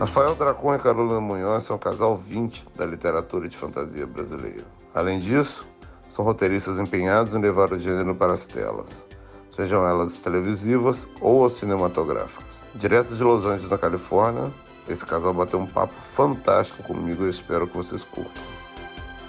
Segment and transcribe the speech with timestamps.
[0.00, 4.64] Rafael Dracon e Carolina Munhoz são o casal 20 da literatura de fantasia brasileira.
[4.94, 5.66] Além disso,
[6.10, 9.06] são roteiristas empenhados em levar o gênero para as telas,
[9.54, 12.64] sejam elas televisivas ou cinematográficas.
[12.74, 14.50] Direto de Los Angeles, na Califórnia,
[14.88, 18.42] esse casal bateu um papo fantástico comigo e espero que vocês curtam.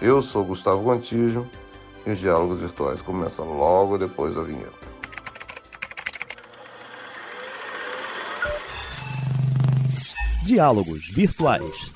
[0.02, 1.46] Eu sou Gustavo Gontijo
[2.06, 4.81] e os diálogos virtuais começam logo depois da vinheta.
[10.52, 11.94] Diálogos virtuais.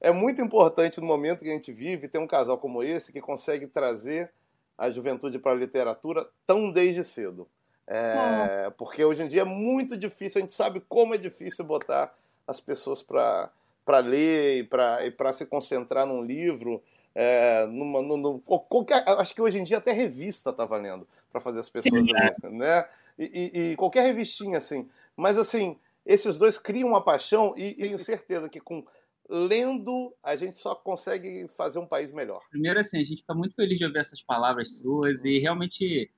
[0.00, 3.20] É muito importante no momento que a gente vive ter um casal como esse que
[3.20, 4.32] consegue trazer
[4.76, 7.46] a juventude para a literatura tão desde cedo.
[7.86, 12.12] É, Porque hoje em dia é muito difícil, a gente sabe como é difícil botar
[12.44, 14.68] as pessoas para ler
[15.04, 16.82] e para se concentrar num livro.
[17.14, 21.60] É, numa, numa, qualquer, acho que hoje em dia até revista está valendo para fazer
[21.60, 22.84] as pessoas ler, né?
[23.16, 24.88] E, e, e, qualquer revistinha assim.
[25.16, 28.84] Mas assim, esses dois criam uma paixão e, tenho certeza que com
[29.28, 32.42] lendo a gente só consegue fazer um país melhor.
[32.50, 36.10] Primeiro assim, a gente fica muito feliz de ouvir essas palavras suas e realmente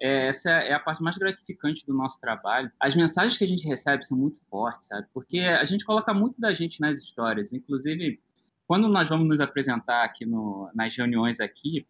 [0.00, 2.70] é, essa é a parte mais gratificante do nosso trabalho.
[2.80, 5.06] As mensagens que a gente recebe são muito fortes, sabe?
[5.12, 7.52] Porque a gente coloca muito da gente nas histórias.
[7.52, 8.20] Inclusive,
[8.66, 11.86] quando nós vamos nos apresentar aqui no, nas reuniões aqui,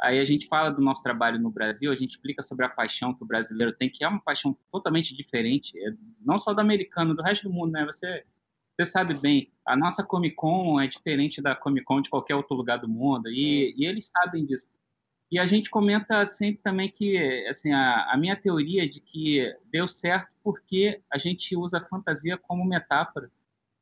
[0.00, 3.14] aí a gente fala do nosso trabalho no Brasil, a gente explica sobre a paixão
[3.14, 7.14] que o brasileiro tem, que é uma paixão totalmente diferente, é, não só do americano,
[7.14, 7.84] do resto do mundo, né?
[7.86, 8.24] Você
[8.76, 12.56] você sabe bem, a nossa Comic Con é diferente da Comic Con de qualquer outro
[12.56, 14.68] lugar do mundo, e, e eles sabem disso.
[15.30, 17.16] E a gente comenta sempre também que,
[17.48, 22.36] assim, a, a, minha teoria de que deu certo porque a gente usa a fantasia
[22.36, 23.30] como metáfora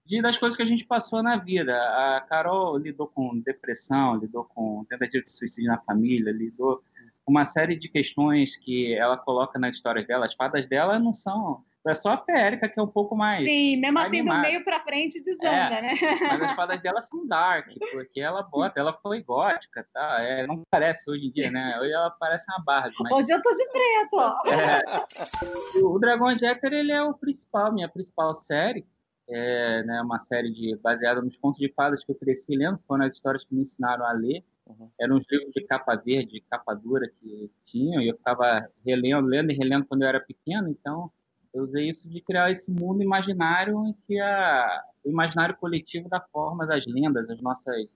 [0.05, 1.77] de, das coisas que a gente passou na vida.
[1.77, 6.83] A Carol lidou com depressão, lidou com tentativa de suicídio na família, lidou
[7.25, 10.27] com uma série de questões que ela coloca nas histórias dela.
[10.27, 13.44] As fadas dela não são é só a Férica, que é um pouco mais.
[13.44, 14.42] Sim, mesmo assim, animada.
[14.42, 15.94] do meio pra frente desanda, é, né?
[16.20, 20.19] Mas as fadas dela são dark, porque ela bota, ela foi gótica, tá?
[20.21, 21.76] É, não parece hoje em dia, né?
[21.81, 22.94] Hoje ela parece uma Barbie.
[23.00, 23.12] Mas...
[23.12, 24.37] Hoje eu tô de preto, ó.
[24.49, 25.82] É.
[25.82, 28.87] O Dragão Jeter, ele é o principal, minha principal série.
[29.28, 33.05] É né, uma série de, baseada nos contos de fadas que eu cresci lendo, foram
[33.05, 34.44] as histórias que me ensinaram a ler.
[34.66, 34.91] Uhum.
[35.00, 39.50] Eram uns livros de capa verde, capa dura que tinham, e eu ficava relendo, lendo
[39.50, 41.11] e relendo quando eu era pequeno, então
[41.53, 46.21] eu usei isso de criar esse mundo imaginário em que a, o imaginário coletivo dá
[46.32, 47.87] formas às lendas, às nossas,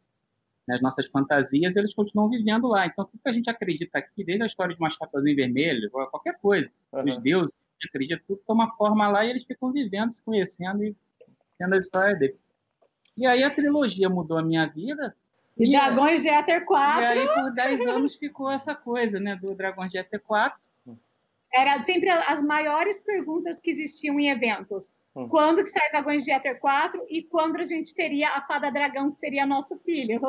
[0.69, 2.87] né, as nossas fantasias, eles continuam vivendo lá.
[2.87, 6.39] Então, tudo que a gente acredita aqui, desde a história de uma chapeuzinho vermelho, qualquer
[6.39, 7.05] coisa, uhum.
[7.05, 10.85] os deuses, a gente acredita, tudo toma forma lá e eles ficam vivendo, se conhecendo
[10.85, 10.95] e
[11.79, 12.37] história deles.
[13.17, 15.15] E aí a trilogia mudou a minha vida.
[15.59, 17.01] E, e Dragões de Éter 4.
[17.01, 20.61] E aí, por 10 anos, ficou essa coisa, né, do Dragões de Éter 4
[21.57, 24.87] era sempre as maiores perguntas que existiam em eventos.
[25.15, 25.29] Hum.
[25.29, 29.11] Quando que sai Dragões de Éter 4 e quando a gente teria a Fada Dragão,
[29.11, 30.21] que seria nosso filho,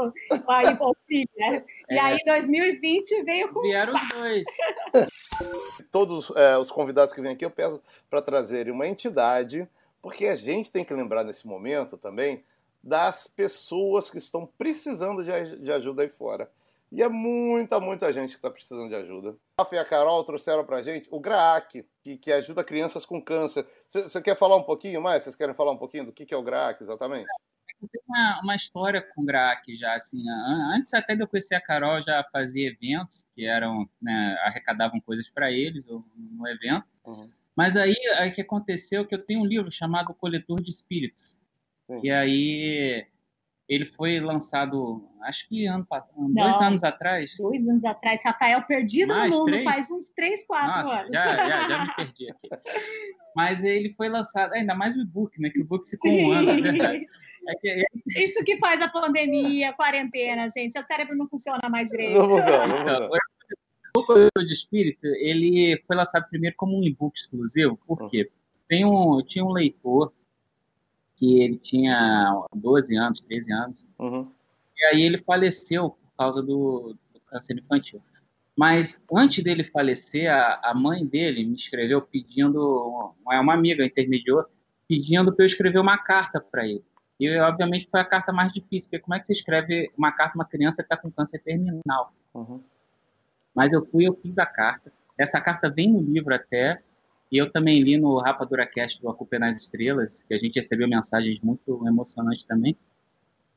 [0.47, 1.65] aí, o filho, né?
[1.89, 1.99] E é.
[1.99, 3.61] aí, 2020 veio com.
[3.61, 4.43] Vieram os dois.
[5.91, 9.67] Todos é, os convidados que vêm aqui, eu peço para trazerem uma entidade,
[10.01, 12.43] porque a gente tem que lembrar nesse momento também
[12.83, 16.49] das pessoas que estão precisando de, ajuda aí fora.
[16.89, 19.35] E é muita, muita gente que está precisando de ajuda.
[19.57, 23.21] A Rafa e a Carol trouxeram para gente o GRAAC, que, que ajuda crianças com
[23.21, 23.67] câncer.
[23.89, 25.23] Você quer falar um pouquinho mais?
[25.23, 27.27] Vocês querem falar um pouquinho do que, que é o GRAAC, exatamente?
[27.91, 30.23] Tem uma, uma história com o GRAAC já, assim,
[30.73, 35.29] antes até de eu conhecer a Carol, já fazia eventos que eram, né, arrecadavam coisas
[35.29, 36.85] para eles no evento.
[37.05, 37.29] Uhum.
[37.57, 37.95] Mas aí,
[38.27, 41.35] o que aconteceu que eu tenho um livro chamado Coletor de Espíritos.
[41.87, 42.01] Sim.
[42.03, 43.07] E aí
[43.67, 45.85] ele foi lançado, acho que ano,
[46.29, 47.35] dois anos atrás.
[47.35, 48.21] Dois anos atrás.
[48.23, 49.63] Rafael perdido Mais, no mundo três?
[49.63, 51.11] faz uns três, quatro Nossa, anos.
[51.11, 52.49] Já, já, já me perdi aqui.
[53.35, 55.49] Mas ele foi lançado, ainda mais o e-book, né?
[55.49, 56.25] Que o e-book ficou Sim.
[56.25, 57.05] um ano, verdade.
[57.49, 57.87] É que...
[58.23, 60.73] Isso que faz a pandemia, a quarentena, gente.
[60.73, 62.13] Seu cérebro não funciona mais direito.
[62.13, 63.09] Não funciona, não funciona.
[63.99, 68.29] O de Espírito, ele foi lançado primeiro como um e-book exclusivo, porque
[68.67, 70.13] tem um, tinha um leitor
[71.15, 73.87] que ele tinha 12 anos, 13 anos.
[73.99, 74.31] Uhum.
[74.77, 78.01] E aí ele faleceu por causa do, do, câncer infantil.
[78.55, 84.45] Mas antes dele falecer, a, a mãe dele me escreveu pedindo, é uma amiga intermediou,
[84.87, 86.83] pedindo para eu escrever uma carta para ele.
[87.19, 90.33] E obviamente foi a carta mais difícil, porque como é que você escreve uma carta
[90.33, 92.13] para uma criança que está com câncer terminal?
[92.33, 92.61] Uhum.
[93.57, 94.93] Mas eu fui, eu fiz a carta.
[95.17, 96.79] Essa carta vem no livro até,
[97.31, 100.37] e eu também li no Rapadura Cast do A Culpa é nas Estrelas, que a
[100.37, 102.77] gente recebeu mensagens muito emocionantes também.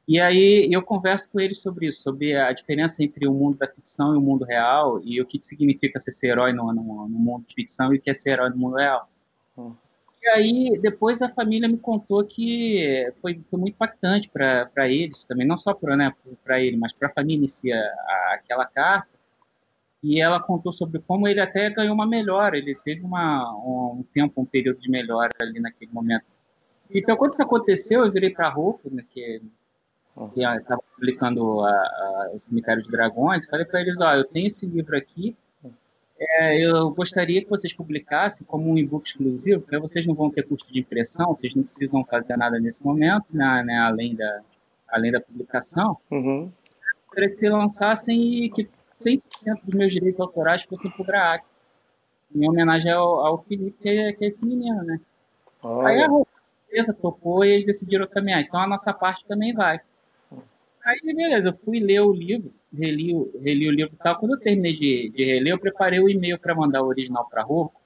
[0.08, 3.68] E aí eu converso com eles sobre isso, sobre a diferença entre o mundo da
[3.68, 7.18] ficção e o mundo real, e o que significa ser, ser herói no, no, no,
[7.18, 9.06] mundo de ficção e o que é ser herói no mundo real.
[9.58, 9.74] Hum.
[10.22, 15.46] E aí, depois a família me contou que foi, foi muito impactante para eles também,
[15.46, 16.10] não só para né,
[16.48, 17.70] ele, mas para a família em si,
[18.32, 19.19] aquela carta.
[20.02, 24.40] E ela contou sobre como ele até ganhou uma melhora, ele teve uma, um tempo,
[24.40, 26.24] um período de melhora ali naquele momento.
[26.90, 29.40] Então, quando isso aconteceu, eu virei para a Roupa, né, que
[30.34, 34.48] que estava publicando a, a, o Cemitério de Dragões, falei para eles, ó, eu tenho
[34.48, 35.36] esse livro aqui,
[36.18, 40.42] é, eu gostaria que vocês publicassem como um e-book exclusivo, porque vocês não vão ter
[40.42, 44.40] custo de impressão, vocês não precisam fazer nada nesse momento, né, né além, da,
[44.88, 45.96] além da publicação.
[46.10, 46.52] Uhum.
[47.06, 48.68] Eu queria que vocês lançassem e que
[49.00, 49.20] 100%
[49.64, 51.44] dos meus direitos autorais fossem para o Graak,
[52.34, 55.00] em homenagem ao, ao Felipe, que é, que é esse menino, né?
[55.62, 55.88] Olha.
[55.88, 56.24] Aí a
[56.68, 59.80] empresa topou e eles decidiram também, ah, então a nossa parte também vai.
[60.84, 63.12] Aí, beleza, eu fui ler o livro, reli,
[63.42, 64.18] reli o livro e tal.
[64.18, 67.42] Quando eu terminei de, de reler, eu preparei o e-mail para mandar o original para
[67.42, 67.80] a Rocco.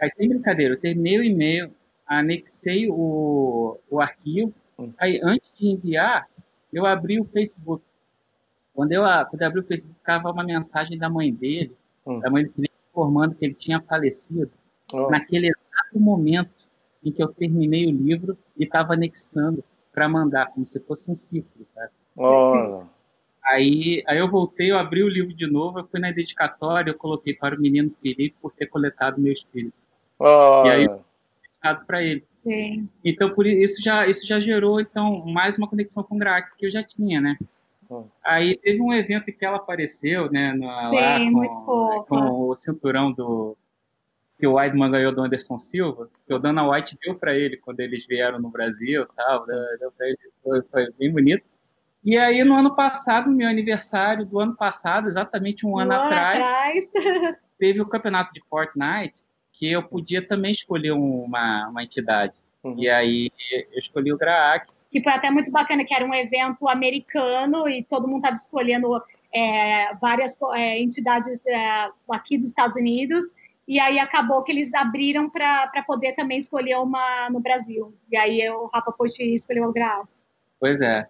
[0.00, 1.72] Aí, sem brincadeira, eu terminei o e-mail,
[2.04, 4.52] anexei o, o arquivo.
[4.78, 4.92] Hum.
[4.98, 6.28] Aí, antes de enviar,
[6.72, 7.84] eu abri o Facebook.
[8.74, 11.76] Quando eu, quando eu abri o Facebook, ficava uma mensagem da mãe dele,
[12.06, 12.20] hum.
[12.20, 14.50] da mãe dele informando que ele tinha falecido.
[14.92, 15.10] Oh.
[15.10, 16.50] Naquele exato momento
[17.04, 21.16] em que eu terminei o livro e estava anexando para mandar, como se fosse um
[21.16, 21.90] ciclo, sabe?
[22.16, 22.86] Olha.
[23.44, 26.96] Aí, aí eu voltei, eu abri o livro de novo, eu fui na dedicatória, eu
[26.96, 29.74] coloquei para o menino Felipe por ter coletado meu espírito.
[30.18, 30.68] Olha.
[30.68, 30.88] E aí,
[31.42, 32.24] dedicado para ele.
[32.38, 32.88] Sim.
[33.04, 36.66] Então, por isso já, isso já gerou então mais uma conexão com o Grac que
[36.66, 37.36] eu já tinha, né?
[38.24, 43.12] Aí teve um evento que ela apareceu, né, no, Sim, lá com, com o cinturão
[43.12, 43.56] do,
[44.42, 47.78] que o Weidman ganhou do Anderson Silva, que o Dana White deu para ele quando
[47.78, 51.44] eles vieram no Brasil, tal, né, deu para ele, foi, foi, bem bonito.
[52.04, 56.44] E aí no ano passado, meu aniversário do ano passado, exatamente um, ano, ano atrás,
[56.88, 56.88] atrás,
[57.56, 59.22] teve o campeonato de Fortnite,
[59.52, 62.34] que eu podia também escolher uma, uma entidade.
[62.64, 62.74] Uhum.
[62.78, 64.72] E aí eu escolhi o Graak.
[64.92, 69.02] Que foi até muito bacana, que era um evento americano e todo mundo estava escolhendo
[69.34, 73.24] é, várias é, entidades é, aqui dos Estados Unidos
[73.66, 77.94] e aí acabou que eles abriram para poder também escolher uma no Brasil.
[78.10, 80.06] E aí o Rafa Pochi escolheu o Grau.
[80.58, 81.08] Pois é.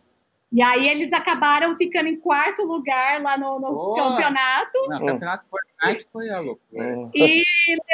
[0.53, 4.79] E aí eles acabaram ficando em quarto lugar lá no, no campeonato.
[4.87, 7.11] Não, o campeonato Fortnite foi a loucura.
[7.15, 7.43] E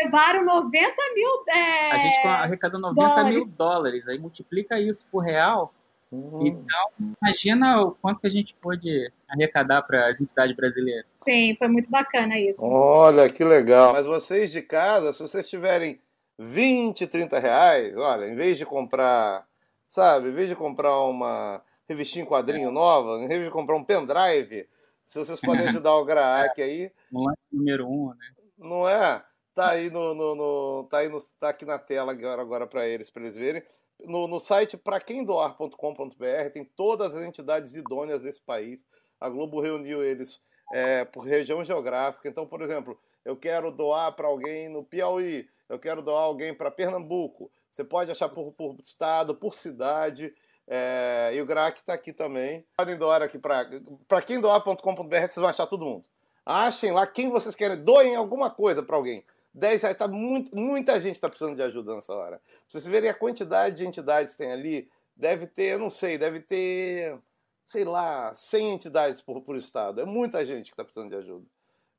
[0.02, 1.30] levaram 90 mil.
[1.48, 3.34] É, a gente arrecadou 90 dólares.
[3.34, 4.08] mil dólares.
[4.08, 5.72] Aí multiplica isso por real.
[6.10, 6.46] Uhum.
[6.46, 6.90] Então,
[7.22, 11.04] imagina o quanto que a gente pôde arrecadar para as entidades brasileiras.
[11.22, 12.64] Sim, foi muito bacana isso.
[12.64, 13.92] Olha, que legal.
[13.92, 16.00] Mas vocês de casa, se vocês tiverem
[16.38, 19.46] 20, 30 reais, olha, em vez de comprar,
[19.86, 23.84] sabe, em vez de comprar uma revistinha em quadrinho nova, em vez de comprar um
[23.84, 24.66] pendrive,
[25.06, 26.90] se vocês podem ajudar o Graak aí.
[27.12, 28.26] Não é número um, né?
[28.56, 29.22] Não é?
[29.54, 32.86] Tá aí no, no, no, tá aí no, tá aqui na tela agora, agora para
[32.86, 33.62] eles, para eles verem.
[34.04, 38.86] No, no site para quem doar.com.br tem todas as entidades idôneas desse país.
[39.20, 40.40] A Globo reuniu eles
[40.72, 42.28] é, por região geográfica.
[42.28, 46.70] Então, por exemplo, eu quero doar para alguém no Piauí, eu quero doar alguém para
[46.70, 47.50] Pernambuco.
[47.70, 50.32] Você pode achar por, por estado, por cidade.
[50.66, 52.64] É, e o GRAC está aqui também.
[52.76, 56.04] Podem doar aqui para quem vocês vão achar todo mundo.
[56.44, 59.24] Achem lá quem vocês querem, doem alguma coisa para alguém.
[59.58, 62.38] 10 reais, tá muito, muita gente está precisando de ajuda nessa hora.
[62.38, 66.40] Pra vocês verem a quantidade de entidades que tem ali, deve ter, não sei, deve
[66.40, 67.18] ter,
[67.66, 70.00] sei lá, 100 entidades por, por estado.
[70.00, 71.46] É muita gente que está precisando de ajuda.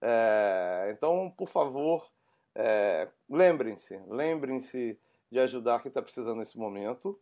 [0.02, 2.10] É, então, por favor,
[2.56, 4.98] é, lembrem-se, lembrem-se
[5.30, 7.20] de ajudar quem está precisando nesse momento.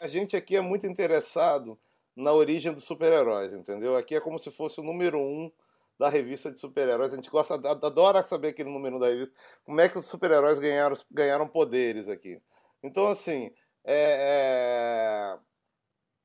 [0.00, 1.78] A gente aqui é muito interessado
[2.14, 3.96] na origem dos super-heróis, entendeu?
[3.96, 5.50] Aqui é como se fosse o número um
[5.98, 7.12] da revista de super-heróis.
[7.12, 9.34] A gente gosta, adora saber aquele número da revista,
[9.64, 12.40] como é que os super-heróis ganharam, ganharam poderes aqui.
[12.82, 13.52] Então, assim,
[13.84, 15.38] é, é...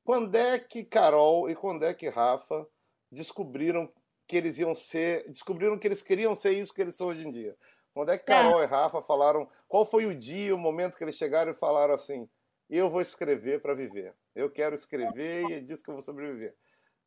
[0.04, 2.66] quando é que Carol e quando é que Rafa
[3.10, 3.90] descobriram
[4.26, 7.32] que eles iam ser, descobriram que eles queriam ser isso que eles são hoje em
[7.32, 7.56] dia?
[7.94, 8.64] Quando é que Carol é.
[8.64, 12.28] e Rafa falaram, qual foi o dia, o momento que eles chegaram e falaram assim,
[12.68, 14.14] eu vou escrever para viver.
[14.34, 16.54] Eu quero escrever e é disso que eu vou sobreviver.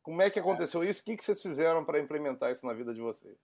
[0.02, 1.02] Como é que aconteceu isso?
[1.02, 3.36] O que vocês fizeram para implementar isso na vida de vocês?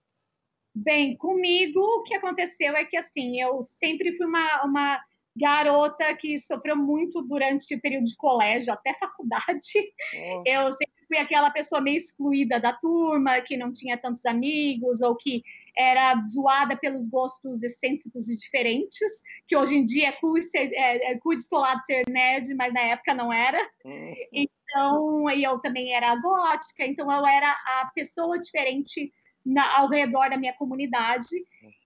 [0.75, 5.01] Bem, comigo o que aconteceu é que assim, eu sempre fui uma, uma
[5.35, 9.93] garota que sofreu muito durante o período de colégio, até faculdade.
[10.13, 10.43] Oh.
[10.45, 15.15] Eu sempre fui aquela pessoa meio excluída da turma, que não tinha tantos amigos, ou
[15.15, 15.43] que
[15.77, 19.11] era zoada pelos gostos excêntricos e diferentes,
[19.47, 22.81] que hoje em dia é cool, ser, é, é cool descolado ser nerd, mas na
[22.81, 23.59] época não era.
[23.85, 24.13] Uhum.
[24.69, 29.11] Então, eu também era gótica, então eu era a pessoa diferente
[29.45, 31.27] na, ao redor da minha comunidade.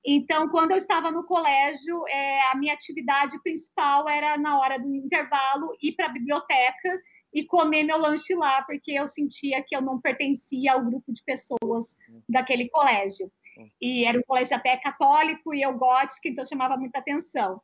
[0.05, 4.93] Então, quando eu estava no colégio, é, a minha atividade principal era, na hora do
[4.93, 7.01] intervalo, ir para a biblioteca
[7.33, 11.23] e comer meu lanche lá, porque eu sentia que eu não pertencia ao grupo de
[11.23, 11.97] pessoas
[12.27, 13.31] daquele colégio.
[13.79, 17.61] E era um colégio até católico e eu gótica, então chamava muita atenção.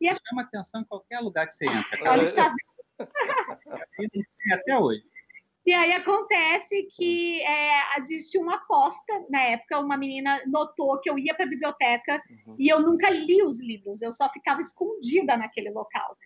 [0.00, 0.16] E a...
[0.28, 2.10] Chama atenção em qualquer lugar que você entra.
[2.10, 2.26] Olha,
[4.52, 5.02] até hoje.
[5.64, 11.16] E aí acontece que é, existe uma aposta, na época, uma menina notou que eu
[11.16, 12.56] ia para a biblioteca uhum.
[12.58, 16.16] e eu nunca li os livros, eu só ficava escondida naquele local.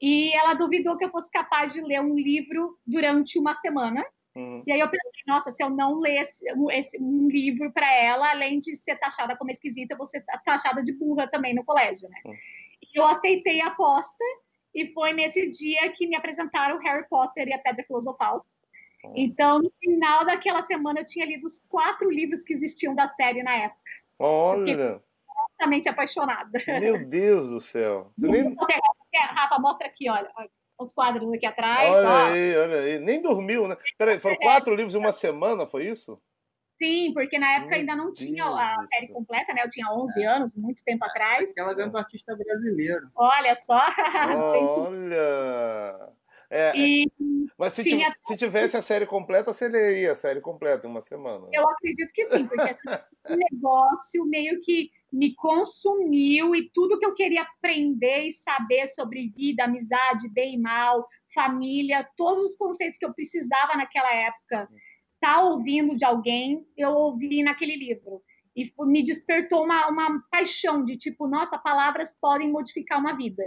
[0.00, 4.04] E ela duvidou que eu fosse capaz de ler um livro durante uma semana.
[4.36, 4.62] Uhum.
[4.64, 8.30] E aí eu pensei, nossa, se eu não ler esse, esse, um livro para ela,
[8.30, 12.08] além de ser taxada como esquisita, eu vou ser taxada de burra também no colégio,
[12.08, 12.18] né?
[12.24, 12.34] Uhum.
[12.82, 14.24] E eu aceitei a aposta
[14.74, 18.44] e foi nesse dia que me apresentaram Harry Potter e a Pedra Filosofal.
[19.14, 23.42] Então, no final daquela semana, eu tinha lido os quatro livros que existiam da série
[23.42, 23.80] na época.
[24.18, 25.02] Olha!
[25.26, 26.58] Completamente apaixonada.
[26.80, 28.12] Meu Deus do céu!
[28.16, 28.54] nem...
[29.14, 30.30] Rafa, mostra aqui, olha.
[30.78, 31.88] Os quadros aqui atrás.
[31.90, 32.24] Olha ó.
[32.26, 32.98] aí, olha aí.
[32.98, 33.76] Nem dormiu, né?
[33.96, 36.20] Peraí, foram quatro livros em uma semana, foi isso?
[36.84, 39.62] Sim, porque na época Meu ainda não Deus tinha a série completa, né?
[39.64, 40.26] Eu tinha 11 é.
[40.26, 41.50] anos, muito tempo atrás.
[41.56, 43.10] Ela ganhou artista brasileiro.
[43.14, 43.80] Olha só!
[44.36, 46.12] Olha!
[46.50, 47.10] É, é, e,
[47.58, 48.14] mas se, tinha...
[48.22, 51.48] se, tivesse a série completa, você leria a série completa em uma semana?
[51.52, 52.82] Eu acredito que sim, porque esse
[53.50, 59.64] negócio meio que me consumiu e tudo que eu queria aprender e saber sobre vida,
[59.64, 64.68] amizade, bem e mal, família, todos os conceitos que eu precisava naquela época,
[65.24, 68.22] tá ouvindo de alguém, eu ouvi naquele livro.
[68.54, 73.42] E me despertou uma, uma paixão de tipo, nossa, palavras podem modificar uma vida.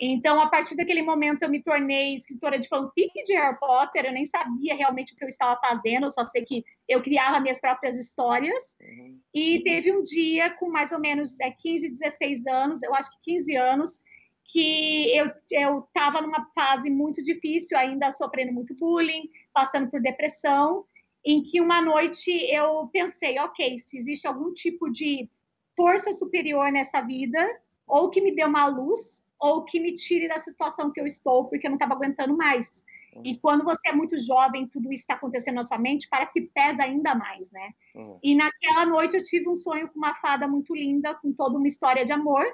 [0.00, 4.06] Então, a partir daquele momento, eu me tornei escritora de fanfic de Harry Potter.
[4.06, 7.40] Eu nem sabia realmente o que eu estava fazendo, eu só sei que eu criava
[7.40, 8.76] minhas próprias histórias.
[8.80, 9.18] Uhum.
[9.34, 13.32] E teve um dia, com mais ou menos é, 15, 16 anos, eu acho que
[13.38, 14.00] 15 anos,
[14.44, 15.16] que
[15.50, 20.84] eu estava numa fase muito difícil, ainda sofrendo muito bullying, passando por depressão,
[21.24, 25.28] em que uma noite eu pensei, ok, se existe algum tipo de
[25.76, 27.38] força superior nessa vida,
[27.86, 31.44] ou que me deu uma luz, ou que me tire dessa situação que eu estou,
[31.44, 32.84] porque eu não estava aguentando mais.
[33.14, 33.22] Uhum.
[33.24, 36.42] E quando você é muito jovem, tudo isso está acontecendo na sua mente, parece que
[36.42, 37.70] pesa ainda mais, né?
[37.94, 38.18] Uhum.
[38.22, 41.68] E naquela noite eu tive um sonho com uma fada muito linda, com toda uma
[41.68, 42.44] história de amor.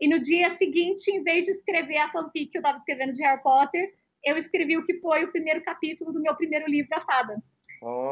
[0.00, 3.22] E no dia seguinte, em vez de escrever a fanfic que eu estava escrevendo de
[3.22, 3.94] Harry Potter,
[4.24, 7.42] eu escrevi o que foi o primeiro capítulo do meu primeiro livro, A Fada.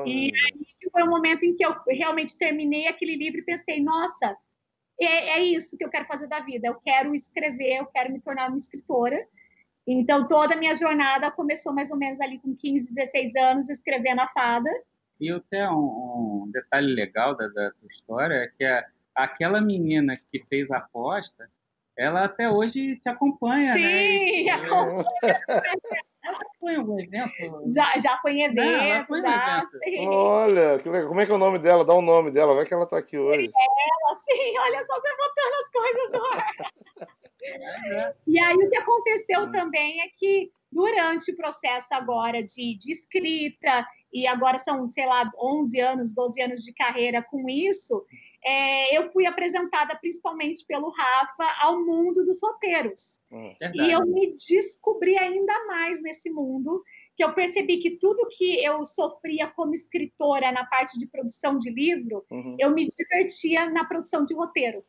[0.07, 4.37] E aí foi o momento em que eu realmente terminei aquele livro e pensei, nossa,
[5.01, 6.67] é, é isso que eu quero fazer da vida.
[6.69, 9.27] Eu quero escrever, eu quero me tornar uma escritora.
[9.87, 14.21] Então, toda a minha jornada começou mais ou menos ali com 15, 16 anos, escrevendo
[14.21, 14.71] a fada.
[15.21, 20.17] E até um, um detalhe legal da, da tua história é que a, aquela menina
[20.31, 21.51] que fez a aposta,
[21.97, 23.99] ela até hoje te acompanha, Sim, né?
[23.99, 25.05] Sim, acompanha.
[26.25, 27.73] Ela foi em algum evento?
[27.75, 29.69] Já, já foi em evento, Não, já.
[29.83, 30.11] Evento.
[30.11, 31.09] Olha, que legal.
[31.09, 31.85] como é que é o nome dela?
[31.85, 33.51] Dá o um nome dela, vai que ela está aqui hoje.
[33.53, 36.73] Ela, sim, olha só você botando as coisas no ar.
[38.27, 39.53] E aí o que aconteceu hum.
[39.53, 45.31] também é que durante o processo agora de, de escrita, e agora são, sei lá,
[45.39, 48.05] 11 anos, 12 anos de carreira com isso,
[48.45, 53.21] é, eu fui apresentada principalmente pelo Rafa ao mundo dos roteiros.
[53.31, 56.83] Hum, e eu me descobri ainda mais nesse mundo,
[57.17, 61.71] que eu percebi que tudo que eu sofria como escritora na parte de produção de
[61.71, 62.57] livro, uhum.
[62.59, 64.85] eu me divertia na produção de roteiro.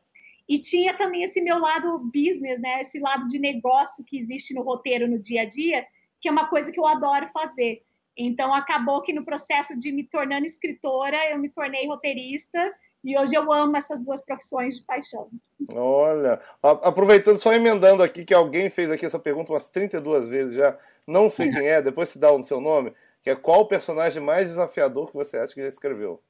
[0.48, 2.82] E tinha também esse meu lado business, né?
[2.82, 5.86] Esse lado de negócio que existe no roteiro no dia a dia,
[6.20, 7.82] que é uma coisa que eu adoro fazer.
[8.16, 13.34] Então acabou que no processo de me tornando escritora, eu me tornei roteirista e hoje
[13.34, 15.28] eu amo essas duas profissões de paixão.
[15.68, 20.78] Olha, aproveitando, só emendando aqui, que alguém fez aqui essa pergunta umas 32 vezes já,
[21.06, 24.22] não sei quem é, depois se dá o seu nome, que é qual o personagem
[24.22, 26.22] mais desafiador que você acha que já escreveu?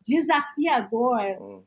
[0.00, 1.20] Desafiador?
[1.38, 1.62] Hum.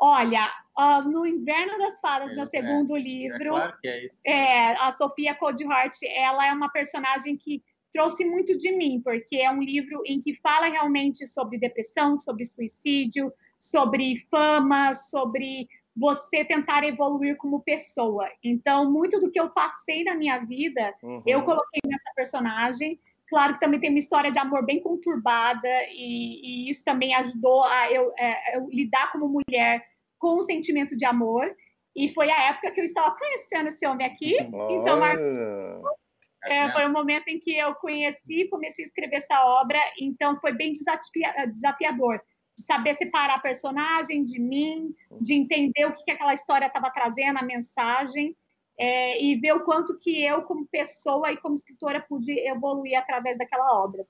[0.00, 4.76] Olha, uh, no Inverno das Fadas, é, meu segundo é, livro, é, claro é, é
[4.80, 9.62] a Sofia Codehart, ela é uma personagem que trouxe muito de mim, porque é um
[9.62, 17.36] livro em que fala realmente sobre depressão, sobre suicídio, sobre fama, sobre você tentar evoluir
[17.36, 18.26] como pessoa.
[18.42, 21.22] Então, muito do que eu passei na minha vida, uhum.
[21.26, 22.98] eu coloquei nessa personagem.
[23.28, 27.64] Claro que também tem uma história de amor bem conturbada, e, e isso também ajudou
[27.64, 29.86] a eu, é, eu lidar como mulher
[30.18, 31.54] com o sentimento de amor.
[31.94, 34.34] E foi a época que eu estava conhecendo esse homem aqui.
[34.50, 34.76] Olha.
[34.76, 36.01] Então, marcou
[36.44, 40.52] é, foi o momento em que eu conheci, comecei a escrever essa obra, então foi
[40.52, 42.20] bem desafiador.
[42.56, 47.38] de saber separar personagem de mim, de entender o que, que aquela história estava trazendo,
[47.38, 48.36] a mensagem,
[48.76, 53.38] é, e ver o quanto que eu, como pessoa e como escritora, pude evoluir através
[53.38, 54.04] daquela obra.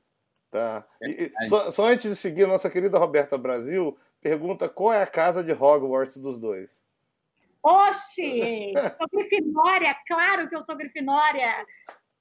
[0.50, 0.86] Tá.
[1.00, 5.42] E, só, só, antes de seguir, nossa querida Roberta Brasil pergunta qual é a casa
[5.42, 6.84] de Hogwarts dos dois.
[7.62, 8.72] Oxi!
[8.98, 11.64] Sou Grifinória, claro que eu sou Grifinória.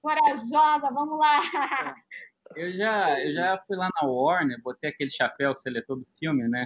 [0.01, 1.41] Corajosa, vamos lá.
[2.53, 6.65] Eu já, eu já fui lá na Warner, botei aquele chapéu seletor do filme, né?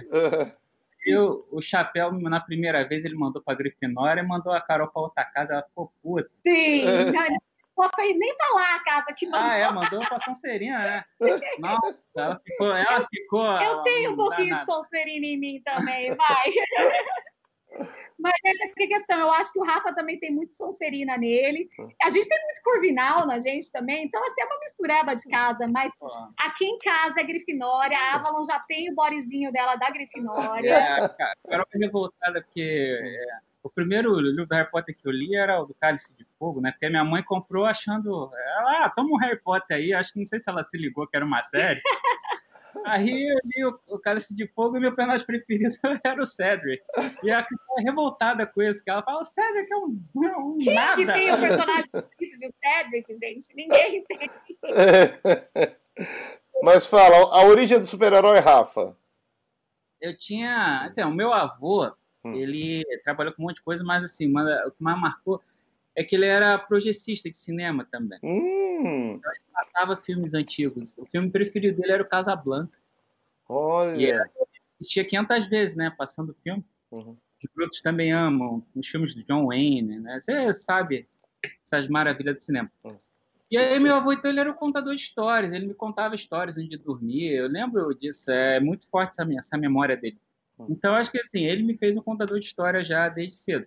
[1.06, 4.88] E o, o chapéu, na primeira vez, ele mandou pra Grifinória e mandou a Carol
[4.88, 6.28] pra outra casa, ela ficou puta.
[6.42, 6.84] Sim,
[7.78, 9.48] não fez nem falar a casa que mandou.
[9.48, 11.04] Ah, é, mandou pra Sonserina, né?
[11.60, 11.78] Não,
[12.16, 13.62] ela ficou, ela ficou.
[13.62, 16.50] Eu tenho um pouquinho de Sonserina em mim também, vai.
[18.18, 19.20] Mas essa é a questão.
[19.20, 21.68] Eu acho que o Rafa também tem muito Sonserina nele.
[22.02, 24.04] A gente tem muito Corvinal na gente também.
[24.04, 25.66] Então, assim, é uma mistureba de casa.
[25.68, 25.92] Mas
[26.38, 27.96] aqui em casa é Grifinória.
[27.96, 30.70] A Avalon já tem o borezinho dela da Grifinória.
[30.70, 35.12] É, cara, agora eu revoltada porque é, o primeiro livro do Harry Potter que eu
[35.12, 36.72] li era o do Cálice de Fogo, né?
[36.72, 38.30] Porque a minha mãe comprou achando...
[38.58, 39.92] Ela, ah, toma um Harry Potter aí.
[39.92, 41.80] Acho que não sei se ela se ligou que era uma série.
[42.84, 46.82] Aí eu li o, o Cálice de Fogo e meu personagem preferido era o Cedric.
[47.22, 50.74] E a é revoltada com isso, que ela fala, o Cedric é um, um Quem
[50.74, 50.96] nada.
[50.96, 53.56] que tem o personagem preferido de Cedric, gente?
[53.56, 54.30] Ninguém tem.
[56.62, 58.96] Mas fala, a origem do super-herói, Rafa?
[60.00, 60.86] Eu tinha...
[60.86, 61.92] Assim, o meu avô,
[62.24, 62.32] hum.
[62.32, 64.32] ele trabalhou com um monte de coisa, mas assim,
[64.66, 65.40] o que mais marcou
[65.96, 68.18] é que ele era projetista de cinema também.
[68.22, 69.14] Hum.
[69.16, 70.94] Então, ele matava filmes antigos.
[70.98, 72.78] O filme preferido dele era o Casablanca.
[73.48, 73.96] Olha!
[73.98, 74.44] E
[74.78, 76.62] assistia 500 vezes, né, passando o filme.
[76.90, 77.16] Uhum.
[77.42, 80.20] Os brutos também amam os filmes do John Wayne, né?
[80.20, 81.08] Você sabe
[81.64, 82.70] essas maravilhas do cinema.
[82.84, 82.98] Uhum.
[83.50, 85.52] E aí meu avô, então, ele era um contador de histórias.
[85.52, 87.32] Ele me contava histórias antes de dormir.
[87.32, 88.30] Eu lembro disso.
[88.30, 90.18] É muito forte essa, essa memória dele.
[90.58, 90.66] Uhum.
[90.70, 93.66] Então, acho que assim, ele me fez um contador de histórias já desde cedo.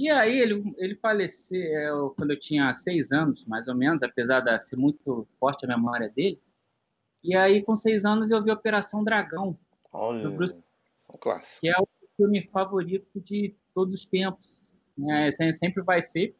[0.00, 4.56] E aí ele, ele faleceu quando eu tinha seis anos, mais ou menos, apesar de
[4.56, 6.40] ser muito forte a memória dele.
[7.22, 9.58] E aí, com seis anos, eu vi Operação Dragão.
[9.92, 10.58] Olha, do Bruce,
[11.60, 11.86] que é o
[12.16, 14.72] filme favorito de todos os tempos.
[14.96, 15.30] Né?
[15.32, 16.34] Sempre vai ser.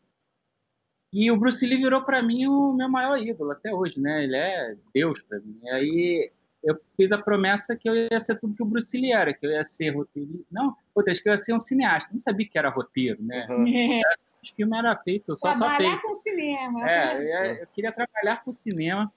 [1.12, 4.25] E o Bruce Lee virou para mim o meu maior ídolo até hoje, né?
[4.25, 5.61] Ele é Deus para mim.
[5.64, 9.12] E aí eu fiz a promessa que eu ia ser tudo que o Bruce Lee
[9.12, 10.46] era, que eu ia ser roteirista.
[10.51, 12.11] Não, outra, que eu ia ser um cineasta.
[12.12, 13.46] Não sabia que era roteiro, né?
[13.51, 13.64] Uhum.
[14.42, 16.01] O filme era feito, só Trabalhar só feito.
[16.01, 16.90] com cinema.
[16.90, 19.12] É, eu, ia, eu, queria trabalhar com cinema,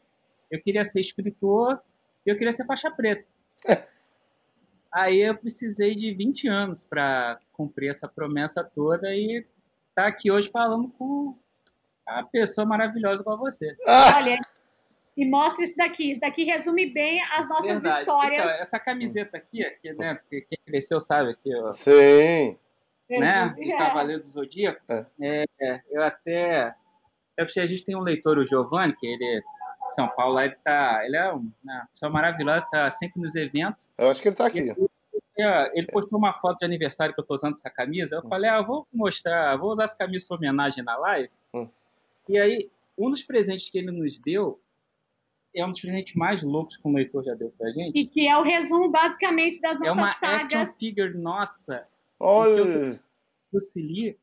[0.52, 1.82] eu queria ser escritor
[2.26, 3.26] e eu queria ser faixa preta.
[4.92, 9.46] Aí eu precisei de 20 anos para cumprir essa promessa toda e
[9.96, 11.38] tá aqui hoje falando com
[12.06, 13.78] a pessoa maravilhosa igual você.
[13.88, 14.38] Olha,
[15.16, 16.12] e mostra isso daqui.
[16.12, 18.00] Isso daqui resume bem as nossas Verdade.
[18.00, 18.44] histórias.
[18.44, 20.20] Então, essa camiseta aqui, aqui né?
[20.30, 21.72] Quem cresceu sabe aqui, ó.
[21.72, 22.58] Sim.
[23.10, 23.54] Né?
[23.58, 24.82] De Cavaleiro do Zodíaco.
[24.90, 25.46] É.
[25.62, 26.74] É, eu até.
[27.38, 30.40] Eu sei, a gente tem um leitor, o Giovanni, que ele é de São Paulo,
[30.40, 33.90] ele, tá, ele é uma pessoa maravilhosa, está sempre nos eventos.
[33.98, 34.60] Eu acho que ele está aqui.
[34.60, 34.90] Ele,
[35.38, 38.16] é, ele postou uma foto de aniversário que eu estou usando essa camisa.
[38.16, 38.30] Eu hum.
[38.30, 41.30] falei, ah, eu vou mostrar, vou usar essa camisa em homenagem na live.
[41.54, 41.68] Hum.
[42.30, 44.60] E aí, um dos presentes que ele nos deu
[45.56, 47.98] é um dos presentes mais loucos que o leitor já deu pra gente.
[47.98, 49.98] E que é o resumo, basicamente, das nossas sagas.
[49.98, 50.56] É uma sagas.
[50.56, 51.88] action figure nossa.
[52.20, 53.00] Olha!
[53.52, 54.18] Do Cili.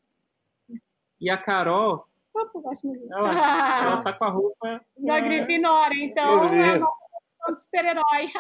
[1.21, 2.07] E a Carol...
[3.11, 4.81] Ela, ela tá com a roupa...
[4.97, 5.21] Da é...
[5.21, 6.81] Grifinória, então é
[7.51, 8.31] um super-herói.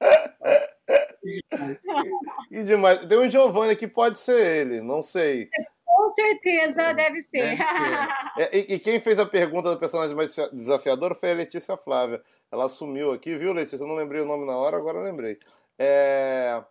[2.50, 3.04] e demais.
[3.04, 5.50] Tem um Giovanni que pode ser ele, não sei.
[5.94, 7.56] Com certeza é, deve ser.
[7.56, 8.22] Deve ser.
[8.38, 12.22] É, e, e, quem fez a pergunta do personagem mais desafiador foi a Letícia Flávia.
[12.50, 13.84] Ela assumiu aqui, viu, Letícia?
[13.84, 15.38] Eu não lembrei o nome na hora, agora lembrei.
[15.78, 16.64] É...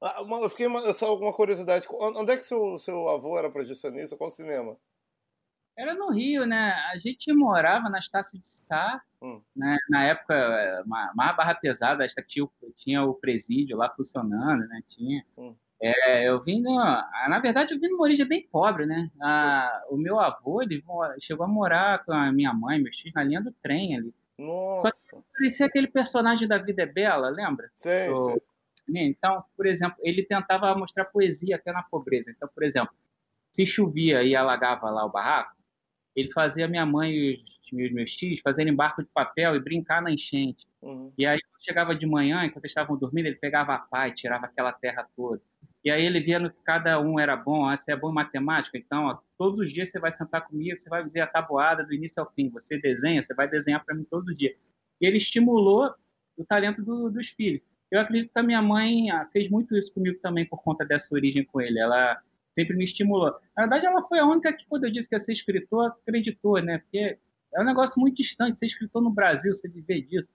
[0.00, 1.86] Ah, eu fiquei uma, só uma curiosidade.
[1.90, 4.16] Onde é que seu, seu avô era projecionista?
[4.16, 4.76] Qual cinema?
[5.76, 6.72] Era no Rio, né?
[6.92, 9.42] A gente morava na Estácio de Sá, hum.
[9.56, 9.76] né?
[9.88, 14.80] na época, uma, uma barra pesada, tinha, tinha o presídio lá funcionando, né?
[14.86, 15.24] Tinha.
[15.36, 15.56] Hum.
[15.82, 19.10] É, eu vim, no, na verdade, eu vim numa origem bem pobre, né?
[19.20, 20.84] A, o meu avô, ele
[21.18, 24.14] chegou a morar com a minha mãe, meus filhos, na linha do trem ali.
[24.38, 24.88] Nossa.
[24.88, 27.70] Só que parecia aquele personagem da Vida é Bela, lembra?
[27.74, 28.40] Sim, o, sim.
[28.88, 32.30] Então, por exemplo, ele tentava mostrar poesia até na pobreza.
[32.30, 32.94] Então, por exemplo,
[33.50, 35.56] se chovia e alagava lá o barraco,
[36.14, 40.02] ele fazia minha mãe e os meus, meus tios fazerem barco de papel e brincar
[40.02, 40.66] na enchente.
[40.82, 41.12] Uhum.
[41.16, 44.14] E aí, quando chegava de manhã, enquanto eles estavam dormindo, ele pegava a pá e
[44.14, 45.40] tirava aquela terra toda.
[45.84, 48.76] E aí ele vendo que cada um era bom, ah, você é bom em matemática,
[48.76, 51.94] então ó, todos os dias você vai sentar comigo, você vai fazer a tabuada do
[51.94, 54.54] início ao fim, você desenha, você vai desenhar para mim todos os dias.
[55.00, 55.94] E ele estimulou
[56.36, 57.62] do talento do, dos filhos.
[57.90, 61.12] Eu acredito que a minha mãe ah, fez muito isso comigo também por conta dessa
[61.14, 61.80] origem com ele.
[61.80, 62.22] Ela
[62.54, 63.32] sempre me estimulou.
[63.56, 66.62] Na verdade, ela foi a única que, quando eu disse que ia ser escritor, acreditou,
[66.62, 66.78] né?
[66.78, 67.18] Porque
[67.54, 70.30] é um negócio muito distante ser escritor no Brasil, você viver disso.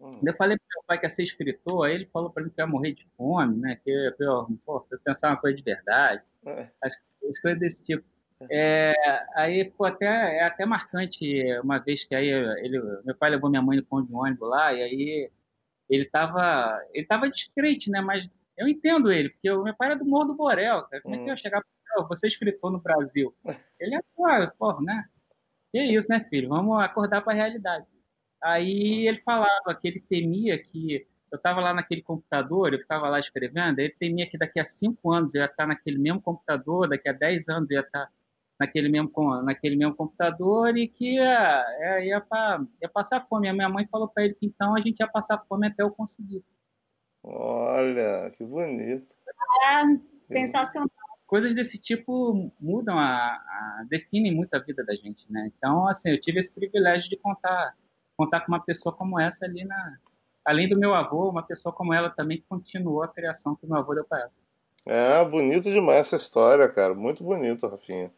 [0.00, 0.20] Hum.
[0.24, 2.60] Eu falei para meu pai que ia ser escritor, aí ele falou para mim que
[2.60, 3.80] ia morrer de fome, né?
[3.82, 6.22] Que eu, pô, eu pensar uma coisa de verdade.
[6.46, 6.68] É.
[6.82, 6.96] As,
[7.28, 8.04] as coisas desse tipo.
[8.50, 8.94] É,
[9.34, 13.62] aí ficou até, é até marcante uma vez que aí ele, meu pai levou minha
[13.62, 15.30] mãe no pão de ônibus lá, e aí
[15.90, 18.00] ele estava ele tava descrente, né?
[18.00, 21.02] Mas eu entendo ele, porque o meu pai era do Morro do Borel, cara.
[21.02, 21.36] Como é que eu ia hum.
[21.36, 23.34] chegar para você é escritor no Brasil?
[23.80, 24.00] Ele é,
[24.58, 25.04] pô, né?
[25.72, 26.48] E é isso, né, filho?
[26.48, 27.86] Vamos acordar para a realidade.
[28.42, 33.18] Aí ele falava que ele temia que eu estava lá naquele computador, eu ficava lá
[33.18, 37.08] escrevendo, ele temia que daqui a cinco anos eu ia estar naquele mesmo computador, daqui
[37.08, 38.10] a dez anos eu ia estar
[38.58, 39.10] naquele mesmo,
[39.42, 42.26] naquele mesmo computador e que ia, ia, ia,
[42.82, 43.48] ia passar fome.
[43.48, 45.90] A minha mãe falou para ele que então a gente ia passar fome até eu
[45.90, 46.44] conseguir.
[47.22, 49.14] Olha, que bonito.
[49.64, 50.90] É, sensacional.
[51.26, 55.50] Coisas desse tipo mudam, a, a, definem muito a vida da gente, né?
[55.54, 57.76] Então, assim, eu tive esse privilégio de contar,
[58.18, 59.98] contar com uma pessoa como essa ali na...
[60.44, 63.94] Além do meu avô, uma pessoa como ela também continuou a criação que meu avô
[63.94, 64.32] deu para ela.
[64.84, 66.94] É, bonito demais essa história, cara.
[66.94, 68.10] Muito bonito, Rafinha.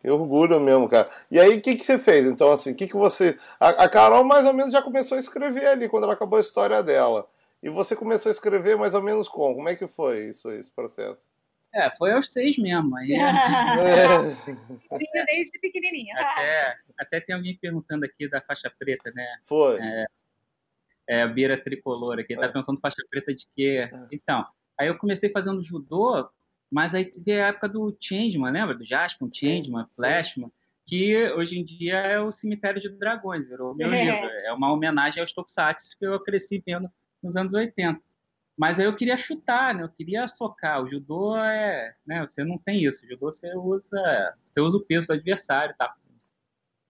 [0.00, 1.08] Que orgulho mesmo, cara.
[1.30, 2.26] E aí, o que, que você fez?
[2.26, 3.38] Então, assim, o que, que você.
[3.58, 6.42] A, a, Carol mais ou menos já começou a escrever ali quando ela acabou a
[6.42, 7.26] história dela.
[7.62, 9.54] E você começou a escrever mais ou menos como?
[9.54, 11.26] Como é que foi isso, esse processo?
[11.74, 12.96] É, foi aos seis mesmo.
[12.96, 13.26] Aí, é.
[15.26, 16.14] Desde pequenininha.
[16.16, 19.26] Até, até tem alguém perguntando aqui da faixa preta, né?
[19.44, 19.78] Foi.
[19.80, 20.06] É,
[21.08, 22.36] é a beira tricolor aqui.
[22.36, 22.48] Tá é.
[22.48, 23.90] perguntando faixa preta de quê?
[23.92, 24.06] É.
[24.12, 24.46] Então,
[24.78, 26.30] aí eu comecei fazendo judô
[26.74, 28.74] mas aí teve a época do Changeman, lembra?
[28.74, 30.50] Do Jasper, Changeman, Flashman,
[30.84, 34.04] que hoje em dia é o Cemitério de Dragões, virou meu é.
[34.04, 34.28] livro.
[34.44, 36.90] É uma homenagem aos Tokusatsu que eu cresci vendo
[37.22, 38.00] nos anos 80.
[38.56, 39.82] Mas aí eu queria chutar, né?
[39.82, 40.82] Eu queria socar.
[40.82, 42.26] O judô é, né?
[42.26, 43.04] Você não tem isso.
[43.04, 45.94] O judô você usa, você usa o peso do adversário, tá?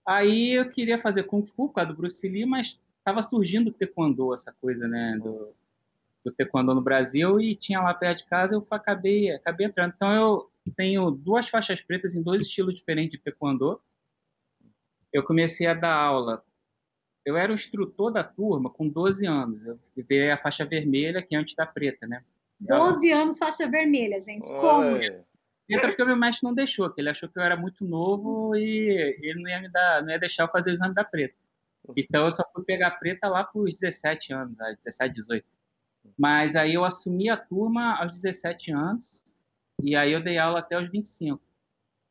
[0.07, 3.73] Aí eu queria fazer kung fu por causa do Bruce Lee, mas estava surgindo o
[3.73, 5.19] taekwondo, essa coisa, né?
[5.23, 5.55] Do,
[6.23, 9.95] do taekwondo no Brasil e tinha lá perto de casa, eu acabei, acabei entrando.
[9.97, 13.81] Então eu tenho duas faixas pretas em dois estilos diferentes de taekwondo.
[15.11, 16.45] Eu comecei a dar aula.
[17.25, 19.65] Eu era o instrutor da turma com 12 anos.
[19.65, 22.23] Eu veio a faixa vermelha, que é antes da preta, né?
[22.61, 24.47] 12 anos faixa vermelha, gente.
[24.47, 24.97] Como?
[25.69, 28.55] Entra porque o meu mestre não deixou, que ele achou que eu era muito novo
[28.55, 31.35] e ele não ia me dar, não ia deixar eu fazer o exame da preta.
[31.97, 35.47] Então eu só fui pegar a preta lá para os 17 anos, 17, 18.
[36.19, 39.23] Mas aí eu assumi a turma aos 17 anos
[39.83, 41.41] e aí eu dei aula até os 25.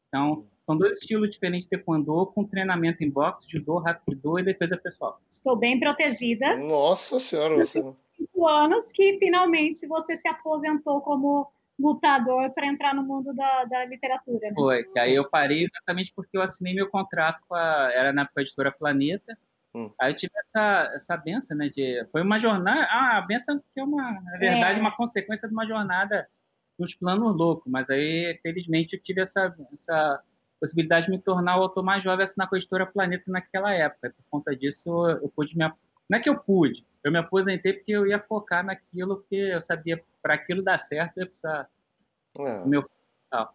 [0.08, 4.78] Então, são dois estilos diferentes de taekwondo, com treinamento em boxe, judô, rapido e defesa
[4.78, 5.20] pessoal.
[5.30, 6.56] Estou bem protegida.
[6.58, 7.84] Nossa senhora, você...
[8.16, 13.86] Cinco anos que finalmente você se aposentou como lutador para entrar no mundo da, da
[13.86, 14.40] literatura.
[14.50, 14.54] Né?
[14.56, 18.30] Foi, que aí eu parei exatamente porque eu assinei meu contrato com a, era na
[18.38, 19.36] editora Planeta,
[19.76, 19.92] Hum.
[20.00, 21.70] Aí eu tive essa, essa benção, né?
[21.70, 22.88] De, foi uma jornada.
[22.92, 24.82] Ah, a benção que é uma, na verdade, é.
[24.82, 26.30] uma consequência de uma jornada
[26.78, 27.72] nos planos loucos.
[27.72, 30.24] Mas aí, felizmente, eu tive essa, essa
[30.64, 34.12] possibilidade de me tornar o autor mais jovem na editora Planeta naquela época.
[34.12, 35.66] Por conta disso, eu pude me.
[36.10, 39.60] Não é que eu pude, eu me aposentei porque eu ia focar naquilo, porque eu
[39.60, 41.70] sabia para aquilo dar certo, eu ia precisar
[42.40, 42.62] é.
[42.62, 42.90] do meu.
[43.30, 43.54] Tal.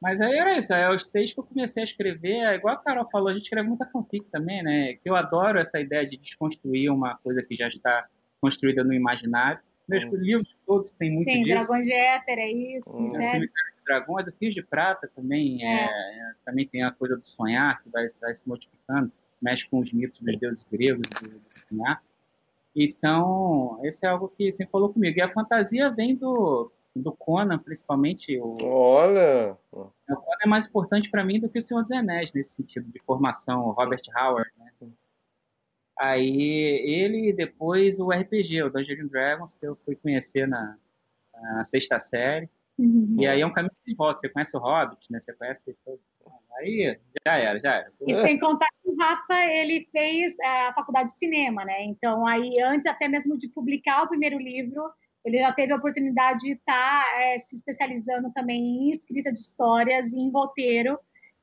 [0.00, 2.78] Mas aí era isso, aí aos seis que eu comecei a escrever, é igual a
[2.78, 4.94] Carol falou, a gente escreve muita fanfic também, né?
[4.94, 8.06] Que eu adoro essa ideia de desconstruir uma coisa que já está
[8.40, 9.60] construída no imaginário.
[9.88, 10.16] Meus hum.
[10.16, 11.58] livros todos têm muito Sim, disso.
[11.58, 12.96] Dragões de Éter, é isso.
[12.96, 13.12] Hum.
[13.12, 13.22] Né?
[13.22, 15.84] Cemitério de Dragões, do Fios de Prata também, é.
[15.84, 19.92] É, também tem a coisa do sonhar, que vai, vai se modificando, mexe com os
[19.92, 22.02] mitos dos deuses gregos do, do sonhar.
[22.74, 25.18] Então, esse é algo que sempre falou comigo.
[25.18, 28.38] E a fantasia vem do, do Conan, principalmente.
[28.38, 29.56] O, Olha!
[29.72, 32.90] O Conan é mais importante para mim do que o Senhor dos Anéis, nesse sentido
[32.90, 34.70] de formação, o Robert Howard, né?
[35.98, 36.42] Aí
[36.84, 40.76] ele e depois o RPG, o Dungeons Dragons, que eu fui conhecer na,
[41.32, 42.50] na sexta série.
[42.78, 43.16] Uhum.
[43.18, 44.20] E aí é um caminho de volta.
[44.20, 45.20] Você conhece o Hobbit, né?
[45.20, 45.62] Você conhece.
[46.58, 47.92] Aí já era, já era.
[48.06, 51.84] E sem contar que o Rafa ele fez a faculdade de cinema, né?
[51.84, 54.90] Então aí antes até mesmo de publicar o primeiro livro,
[55.24, 59.40] ele já teve a oportunidade de estar tá, é, se especializando também em escrita de
[59.40, 60.98] histórias e em roteiro,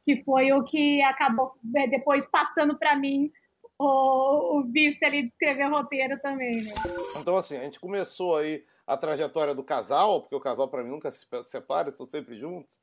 [0.06, 3.32] que foi o que acabou é, depois passando para mim
[3.78, 6.63] o, o vício ali de escrever roteiro também.
[6.63, 6.74] Né?
[7.19, 10.89] Então, assim, a gente começou aí a trajetória do casal, porque o casal para mim
[10.89, 12.80] nunca se separa, estão sempre juntos.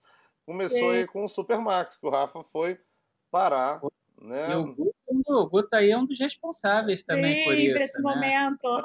[0.46, 0.90] Começou Sim.
[0.90, 2.80] aí com o Supermax, que o Rafa foi
[3.30, 3.80] parar.
[4.20, 4.52] Né?
[4.52, 4.94] E o Guto
[5.28, 7.72] o Guto aí é um dos responsáveis também Sim, por isso.
[7.72, 8.10] Por esse né?
[8.10, 8.82] momento.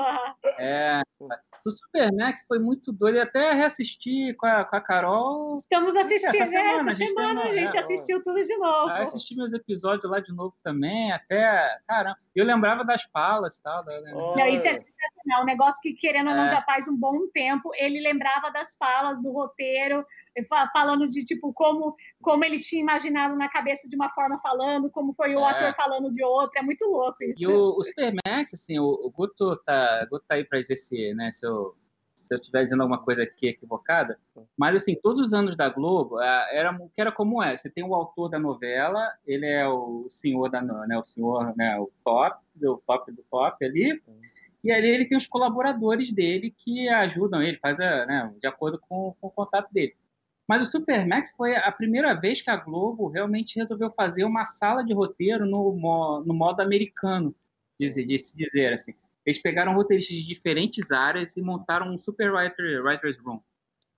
[0.60, 1.02] É.
[1.66, 3.16] O Supermax foi muito doido.
[3.16, 5.56] E até reassisti com a, com a Carol.
[5.56, 8.92] Estamos assistindo essa semana, essa semana, a gente, é, assistiu tudo de novo.
[8.92, 11.80] Assisti meus episódios lá de novo também, até.
[11.88, 13.84] Caramba, eu lembrava das falas e tal.
[13.84, 14.00] Né?
[14.12, 15.42] Não, isso é sensacional.
[15.42, 16.50] Um negócio que, querendo ou não, é.
[16.50, 17.72] já faz um bom tempo.
[17.74, 20.06] Ele lembrava das falas do roteiro,
[20.74, 25.14] falando de tipo como, como ele tinha imaginado na cabeça de uma forma falando, como
[25.14, 25.50] foi o é.
[25.50, 26.60] ator falando de outra.
[26.60, 27.36] É muito louco isso.
[27.38, 31.32] E o, o Supermax, assim, o, o Guto tá, Guto tá aí para exercer, né?
[31.32, 31.76] Se eu,
[32.14, 34.20] se eu estiver dizendo alguma coisa aqui equivocada,
[34.58, 37.56] mas assim, todos os anos da Globo, era que era como é.
[37.56, 41.78] Você tem o autor da novela, ele é o senhor da, né, o senhor, né,
[41.80, 44.02] o top, o top do top ali.
[44.64, 48.80] E ali ele tem os colaboradores dele que ajudam ele, faz a, né, de acordo
[48.80, 49.96] com, com o contato dele.
[50.48, 54.84] Mas o Supermax foi a primeira vez que a Globo realmente resolveu fazer uma sala
[54.84, 57.36] de roteiro no, no modo americano,
[57.80, 58.94] de, de se dizer assim.
[59.26, 63.42] Eles pegaram roteiristas de diferentes áreas e montaram um Super Writer, Writer's Room.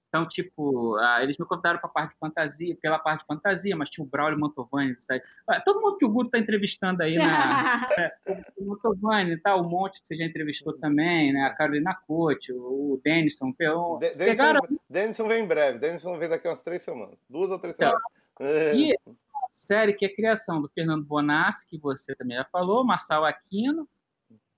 [0.09, 3.89] Então, tipo, ah, eles me contaram para parte de fantasia, pela parte de fantasia, mas
[3.89, 5.21] tinha o Braulio Mantovani, sabe?
[5.47, 8.13] Ah, todo mundo que o Guto está entrevistando aí, na, é,
[8.57, 11.41] o Mantovani, tá, o Monte que você já entrevistou também, né?
[11.41, 14.61] A Carolina Cote, o, o Denison, o, De, pegaram...
[14.89, 17.91] Denison vem em breve, Denison vem daqui a umas três semanas, duas ou três então,
[18.39, 18.75] semanas.
[18.75, 19.11] E a
[19.53, 23.87] série que é a criação do Fernando Bonassi, que você também já falou, Marçal Aquino,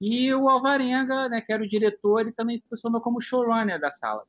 [0.02, 4.24] e o Alvarenga, né, que era o diretor, ele também funcionou como showrunner da sala.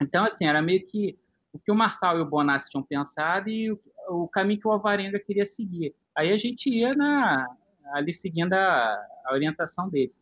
[0.00, 1.18] Então, assim, era meio que
[1.52, 4.72] o que o Marçal e o Bonassi tinham pensado e o, o caminho que o
[4.72, 5.94] Alvarenga queria seguir.
[6.14, 7.46] Aí a gente ia na,
[7.92, 10.18] ali seguindo a, a orientação deles.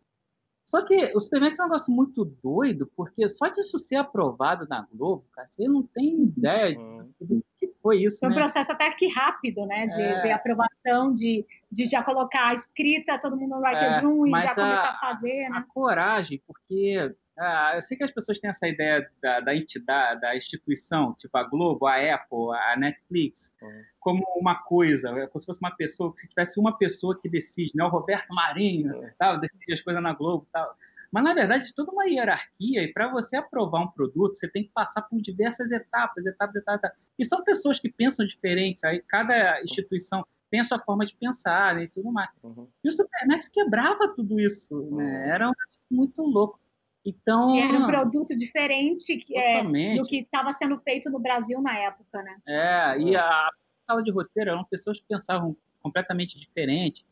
[0.67, 4.67] Só que o Supermax é um negócio muito doido, porque só de isso ser aprovado
[4.69, 7.09] na Globo, cara, você não tem ideia uhum.
[7.21, 8.19] do que foi isso.
[8.19, 8.39] Foi um né?
[8.39, 9.87] processo até que rápido, né?
[9.87, 10.17] De, é...
[10.19, 14.31] de aprovação, de, de já colocar a escrita, todo mundo no Writers é, Room e
[14.31, 15.49] já a, começar a fazer.
[15.49, 15.57] Né?
[15.57, 20.21] A coragem, porque ah, eu sei que as pessoas têm essa ideia da, da, entidade,
[20.21, 23.83] da instituição, tipo a Globo, a Apple, a Netflix, uhum.
[24.01, 27.73] como uma coisa, é como se fosse uma pessoa, se tivesse uma pessoa que decide,
[27.75, 27.85] né?
[27.85, 29.11] O Roberto Marinho, uhum.
[29.19, 30.77] tal, decide as coisas na Globo, tal.
[31.13, 34.71] Mas na verdade, toda uma hierarquia e para você aprovar um produto, você tem que
[34.71, 36.91] passar por diversas etapas, etapas, etapas.
[37.19, 38.83] E são pessoas que pensam diferentes.
[38.83, 42.31] Aí cada instituição tem a sua forma de pensar né, e tudo mais.
[42.43, 42.69] Uhum.
[42.83, 45.05] E o Supermax quebrava tudo isso, né?
[45.05, 45.33] Uhum.
[45.33, 45.53] Era um
[45.91, 46.59] muito louco.
[47.07, 51.63] Então, e era um produto diferente que, é, do que estava sendo feito no Brasil
[51.63, 52.35] na época, né?
[52.45, 53.49] É, e a
[53.87, 57.07] sala de roteiro eram pessoas que pensavam completamente diferente.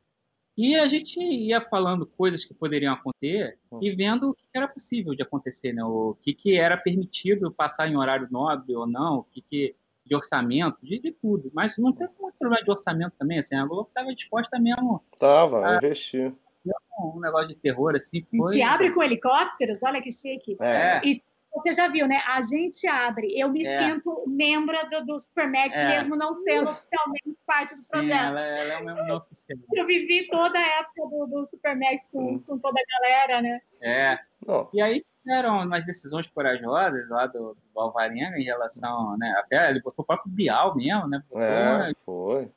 [0.57, 3.79] E a gente ia falando coisas que poderiam acontecer hum.
[3.81, 5.85] e vendo o que era possível de acontecer, né?
[5.85, 10.15] O que, que era permitido passar em horário nobre ou não, o que, que de
[10.15, 11.51] orçamento, de, de tudo.
[11.55, 15.03] Mas não teve muito problema de orçamento também, assim, a Globo estava disposta mesmo.
[15.19, 16.33] Tava, a investir
[16.98, 18.24] um negócio de terror, assim.
[18.37, 18.53] Foi...
[18.53, 20.57] Te abre com helicópteros, olha que chique.
[20.61, 21.00] É.
[21.05, 21.20] E
[21.55, 22.20] você já viu, né?
[22.27, 23.38] A gente abre.
[23.38, 23.79] Eu me é.
[23.79, 25.88] sinto membro do, do Supermax, é.
[25.88, 28.24] mesmo não sendo oficialmente parte do Sim, projeto.
[28.24, 29.59] Ela, ela é um membro não oficial.
[29.72, 33.61] Eu vivi toda a época do, do Supermax com, com, toda a galera, né?
[33.81, 34.18] É.
[34.72, 39.33] E aí tiveram umas decisões corajosas lá do, do Alvarenga em relação, né?
[39.38, 41.22] Até ele botou o próprio Bial mesmo, né?
[41.31, 41.92] Botou, é, né?
[42.05, 42.50] foi.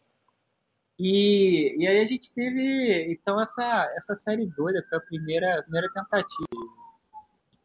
[0.99, 5.63] E, e aí a gente teve, então, essa, essa série doida, foi a primeira, a
[5.63, 6.47] primeira tentativa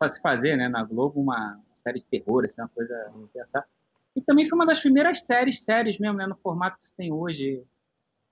[0.03, 3.65] de se fazer, né, na Globo, uma série de terror, assim, uma coisa pensar.
[4.15, 7.11] E também foi uma das primeiras séries, séries mesmo, né, no formato que se tem
[7.11, 7.65] hoje,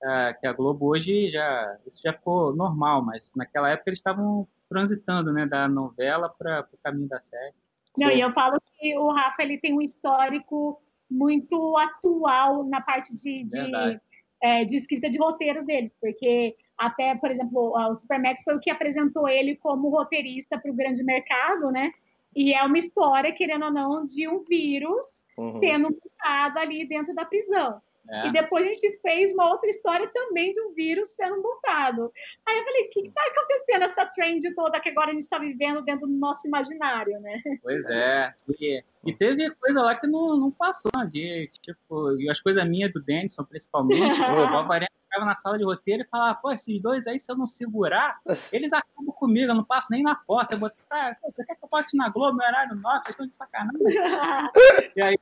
[0.03, 4.47] uh, que a Globo hoje já, isso já ficou normal, mas naquela época eles estavam
[4.69, 7.55] transitando, né, da novela para o caminho da série.
[7.97, 13.15] Não, e eu falo que o Rafa ele tem um histórico muito atual na parte
[13.17, 14.01] de, de
[14.43, 18.71] é, de escrita de roteiros deles, porque até, por exemplo, o Supermax foi o que
[18.71, 21.93] apresentou ele como roteirista para o grande mercado, né?
[22.35, 25.05] E é uma história, querendo ou não, de um vírus
[25.37, 25.61] uhum.
[25.61, 27.83] sendo montado ali dentro da prisão.
[28.09, 28.29] É.
[28.29, 32.13] E depois a gente fez uma outra história também de um vírus sendo montado.
[32.47, 35.39] Aí eu falei, o que está acontecendo essa trend toda que agora a gente está
[35.39, 37.41] vivendo dentro do nosso imaginário, né?
[37.63, 38.35] Pois é.
[38.61, 42.93] E, e teve coisa lá que não, não passou, de, tipo, e as coisas minhas
[42.93, 47.05] do Denison, principalmente, o Alvarenga ficava na sala de roteiro e falava, pô, esses dois
[47.07, 48.21] aí, se eu não segurar,
[48.53, 50.55] eles acabam comigo, eu não passo nem na porta.
[50.55, 53.03] Eu boto, ah, você quer que eu bote na Globo, no horário nosso?
[53.05, 53.81] Vocês estão de sacanagem.
[54.97, 55.19] e aí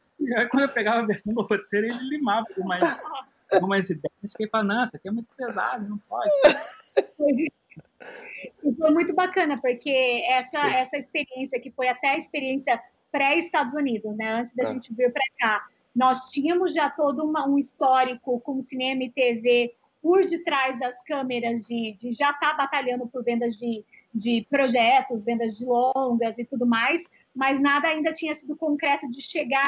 [0.51, 3.01] quando eu pegava a versão do roteiro, ele limava algumas,
[3.53, 6.31] algumas ideias que falava, não, isso aqui é muito pesado, não pode.
[8.79, 14.41] Foi muito bacana, porque essa, essa experiência, que foi até a experiência pré-Estados Unidos, né?
[14.41, 14.67] Antes da é.
[14.67, 19.75] gente vir para cá, nós tínhamos já todo uma, um histórico com cinema e TV
[20.03, 23.85] por detrás das câmeras de, de já estar tá batalhando por vendas de,
[24.15, 29.21] de projetos, vendas de longas e tudo mais, mas nada ainda tinha sido concreto de
[29.21, 29.67] chegar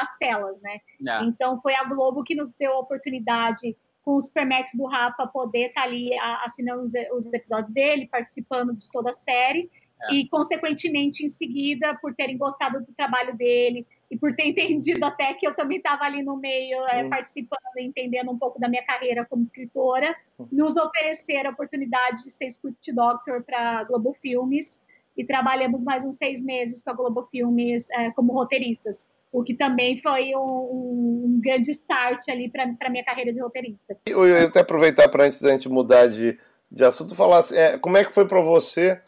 [0.00, 0.78] às telas, né?
[1.00, 1.24] Não.
[1.24, 5.68] Então foi a Globo que nos deu a oportunidade com o Supermax do Rafa poder
[5.68, 6.10] estar tá ali
[6.44, 9.70] assinando os, os, episódios dele, participando de toda a série
[10.02, 10.14] é.
[10.14, 15.32] e consequentemente em seguida por terem gostado do trabalho dele, e por ter entendido até
[15.34, 19.24] que eu também estava ali no meio, é, participando, entendendo um pouco da minha carreira
[19.24, 20.14] como escritora,
[20.50, 24.80] nos oferecer a oportunidade de ser script doctor para Globo Filmes
[25.16, 29.54] e trabalhamos mais uns seis meses com a Globo Filmes é, como roteiristas, o que
[29.54, 33.96] também foi um, um grande start ali para a minha carreira de roteirista.
[34.06, 36.38] Eu ia até aproveitar para antes da gente mudar de,
[36.70, 39.00] de assunto, falar assim, é, como é que foi para você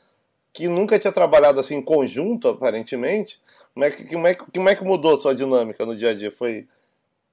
[0.52, 3.40] que nunca tinha trabalhado assim em conjunto, aparentemente,
[3.74, 6.14] como é que, como é, como é que mudou a sua dinâmica no dia a
[6.14, 6.30] dia?
[6.30, 6.68] Foi.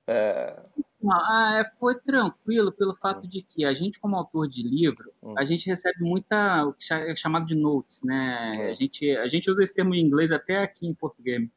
[0.07, 0.61] É...
[1.05, 5.33] Ah, é, foi tranquilo pelo fato de que a gente, como autor de livro, hum.
[5.37, 8.51] a gente recebe muita, o que é chamado de notes, né?
[8.53, 8.71] Hum.
[8.71, 11.47] A, gente, a gente usa esse termo em inglês até aqui em português.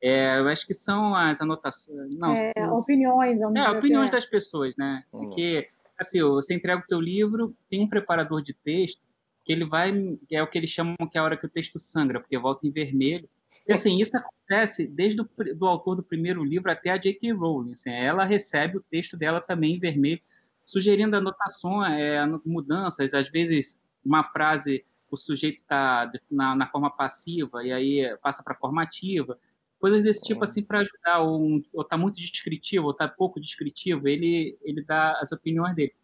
[0.00, 2.16] É, eu acho que são as anotações.
[2.18, 5.02] Não, é, são, opiniões, vamos é, opiniões assim, das pessoas, né?
[5.12, 5.20] Hum.
[5.20, 5.68] Porque,
[5.98, 9.02] assim, você entrega o teu livro, tem um preparador de texto
[9.44, 9.92] que ele vai,
[10.30, 12.66] é o que eles chamam que é a hora que o texto sangra, porque volta
[12.66, 13.28] em vermelho,
[13.66, 17.32] e, assim, isso acontece desde o do autor do primeiro livro até a J.K.
[17.32, 17.74] Rowling.
[17.74, 20.20] Assim, ela recebe o texto dela também em vermelho,
[20.66, 23.14] sugerindo anotações, é, mudanças.
[23.14, 28.54] Às vezes, uma frase, o sujeito está na, na, forma passiva e aí passa para
[28.54, 29.38] formativa.
[29.78, 31.20] Coisas desse tipo, assim, para ajudar.
[31.20, 34.06] Ou está muito descritivo, ou está pouco descritivo.
[34.06, 35.94] Ele, ele dá as opiniões dele.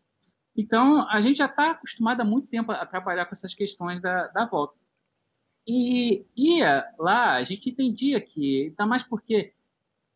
[0.56, 4.28] Então, a gente já está acostumado há muito tempo a trabalhar com essas questões da,
[4.28, 4.74] da volta.
[5.66, 9.52] E ia lá, a gente entendia que, ainda mais porque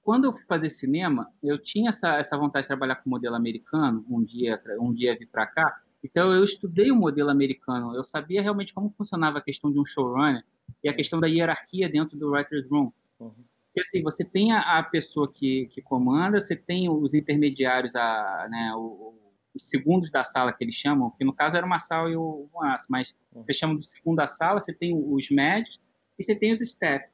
[0.03, 4.05] quando eu fui fazer cinema, eu tinha essa, essa vontade de trabalhar com modelo americano,
[4.09, 8.43] um dia, um dia vir para cá, então eu estudei o modelo americano, eu sabia
[8.43, 10.45] realmente como funcionava a questão de um showrunner
[10.83, 12.93] e a questão da hierarquia dentro do writer's room.
[13.19, 13.33] Uhum.
[13.81, 18.73] Assim, você tem a, a, pessoa que, que comanda, você tem os intermediários, a, né,
[18.77, 19.15] o,
[19.55, 22.49] os segundos da sala que eles chamam, que no caso era uma sala e o
[22.63, 25.81] aço, mas você chama de segunda sala, você tem os médios
[26.19, 27.07] e você tem os staff.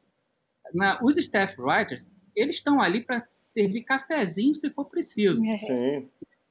[0.73, 5.45] Na, os staff writers, eles estão ali para servir cafezinho se for preciso.
[5.45, 5.59] É.
[5.59, 6.09] Sim.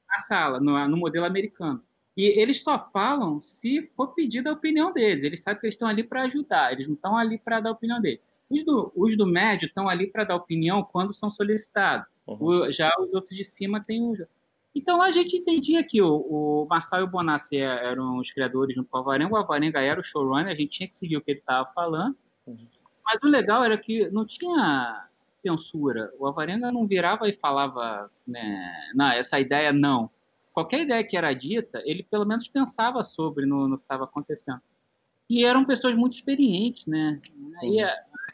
[0.08, 1.82] Na sala, no, no, modelo americano.
[2.16, 5.22] E eles só falam se for pedida a opinião deles.
[5.22, 7.72] Eles sabem que eles estão ali para ajudar, eles não estão ali para dar a
[7.72, 8.20] opinião deles.
[8.48, 12.06] Os do, os do médio estão ali para dar opinião quando são solicitados.
[12.26, 12.36] Uhum.
[12.40, 14.16] O, já os outros de cima têm o
[14.74, 18.74] então a gente entendia que o, o Marçal e o Bonassi é, eram os criadores
[18.74, 21.20] junto com o Alvarenga, o Alvarenga era o showrunner, a gente tinha que seguir o
[21.20, 22.16] que ele estava falando.
[23.04, 25.08] Mas o legal era que não tinha
[25.42, 26.12] censura.
[26.18, 30.10] O Alvarenga não virava e falava, né, não, essa ideia não.
[30.52, 34.60] Qualquer ideia que era dita, ele pelo menos pensava sobre no, no que estava acontecendo.
[35.28, 37.20] E eram pessoas muito experientes, né?
[37.62, 37.80] E,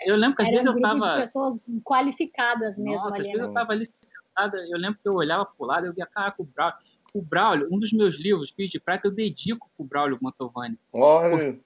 [0.04, 1.16] eu lembro que às era vezes um eu estava.
[1.20, 3.26] pessoas qualificadas mesmo Nossa, ali.
[3.26, 3.82] Às vezes eu estava né?
[4.70, 6.78] Eu lembro que eu olhava pro lado eu via, caraca, o Braulio.
[7.14, 10.78] O Braulio, um dos meus livros, Filho de Prata, eu dedico pro Braulio Mantovani.
[10.92, 11.58] Olha!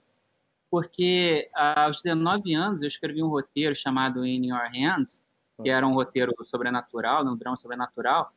[0.70, 5.20] Porque aos 19 anos eu escrevi um roteiro chamado In Your Hands,
[5.62, 8.32] que era um roteiro sobrenatural, um drama sobrenatural,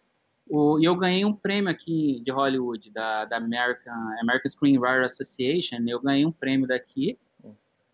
[0.50, 6.02] e eu ganhei um prêmio aqui de Hollywood, da, da American, American Screenwriter Association, eu
[6.02, 7.18] ganhei um prêmio daqui,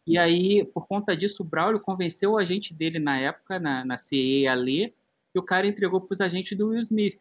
[0.09, 3.95] e aí, por conta disso, o Braulio convenceu o agente dele na época, na, na
[3.95, 4.91] CE a ler,
[5.31, 7.19] que o cara entregou para os agentes do Will Smith.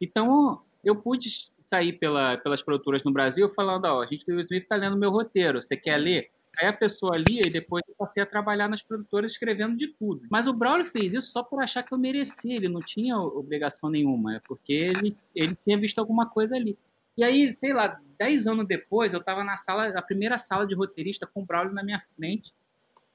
[0.00, 1.28] Então, eu pude
[1.64, 4.96] sair pela, pelas produtoras no Brasil falando, ó, a gente do Will Smith está lendo
[4.96, 6.30] meu roteiro, você quer ler?
[6.58, 10.22] Aí a pessoa lia e depois eu passei a trabalhar nas produtoras escrevendo de tudo.
[10.28, 13.88] Mas o Braulio fez isso só por achar que eu merecia, ele não tinha obrigação
[13.88, 16.76] nenhuma, é porque ele, ele tinha visto alguma coisa ali.
[17.16, 20.74] E aí, sei lá, dez anos depois, eu estava na sala, na primeira sala de
[20.74, 22.52] roteirista com o Braulio na minha frente,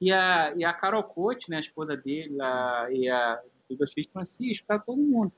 [0.00, 3.40] e a, e a Carol Cote, né, a esposa dele, a, e a
[3.74, 5.32] dois filhos Francisco, para todo mundo.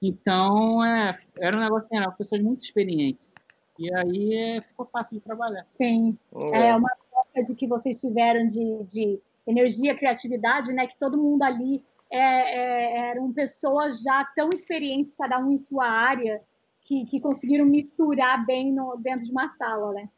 [0.00, 3.32] Então, é, era um negócio assim, eram pessoas muito experientes.
[3.78, 5.64] E aí é, ficou fácil de trabalhar.
[5.64, 6.16] Sim.
[6.52, 10.86] É, é uma troca de que vocês tiveram de, de energia, criatividade, né?
[10.86, 15.86] Que todo mundo ali é, é, eram pessoas já tão experientes, cada um em sua
[15.86, 16.42] área,
[16.82, 20.08] que, que conseguiram misturar bem no, dentro de uma sala, né?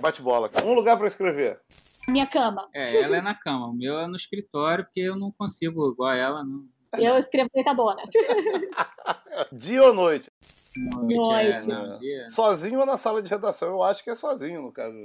[0.00, 0.50] Bate bola.
[0.64, 1.60] Um lugar para escrever.
[2.08, 2.68] Minha cama.
[2.74, 3.68] É, ela é na cama.
[3.68, 6.44] O meu é no escritório, porque eu não consigo igual a ela.
[6.44, 6.64] Não.
[6.98, 8.02] Eu escrevo deitadona.
[9.52, 10.30] Dia ou noite?
[10.76, 11.70] Noite.
[12.02, 13.68] É, sozinho ou na sala de redação?
[13.68, 14.96] Eu acho que é sozinho, no caso.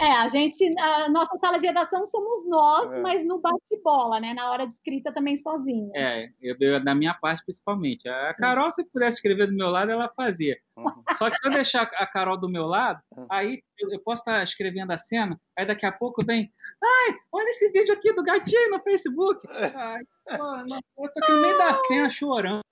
[0.00, 3.00] É, a gente, a nossa sala de redação somos nós, é.
[3.00, 4.34] mas no bate-bola, né?
[4.34, 5.90] Na hora de escrita também sozinho.
[5.94, 8.08] É, eu, eu, da minha parte principalmente.
[8.08, 10.56] A Carol, se pudesse escrever do meu lado, ela fazia.
[10.76, 10.90] Uhum.
[11.16, 13.26] Só que se eu deixar a Carol do meu lado, uhum.
[13.30, 16.52] aí eu posso estar escrevendo a cena, aí daqui a pouco vem,
[16.82, 19.46] ai, olha esse vídeo aqui do gatinho no Facebook.
[19.48, 19.72] É.
[19.74, 22.62] Ai, pô, não, eu tô aqui no meio da cena chorando,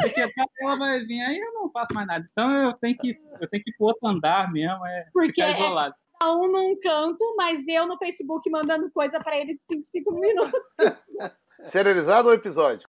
[0.00, 0.20] porque
[0.60, 2.26] ela vai vir, aí eu não faço mais nada.
[2.30, 5.50] Então eu tenho que, eu tenho que ir pro outro andar mesmo, é porque ficar
[5.50, 5.94] isolado.
[5.94, 9.84] É cada um num canto, mas eu no Facebook mandando coisa para ele de 5,
[9.90, 10.62] 5 minutos.
[11.64, 12.88] Serializado ou episódio?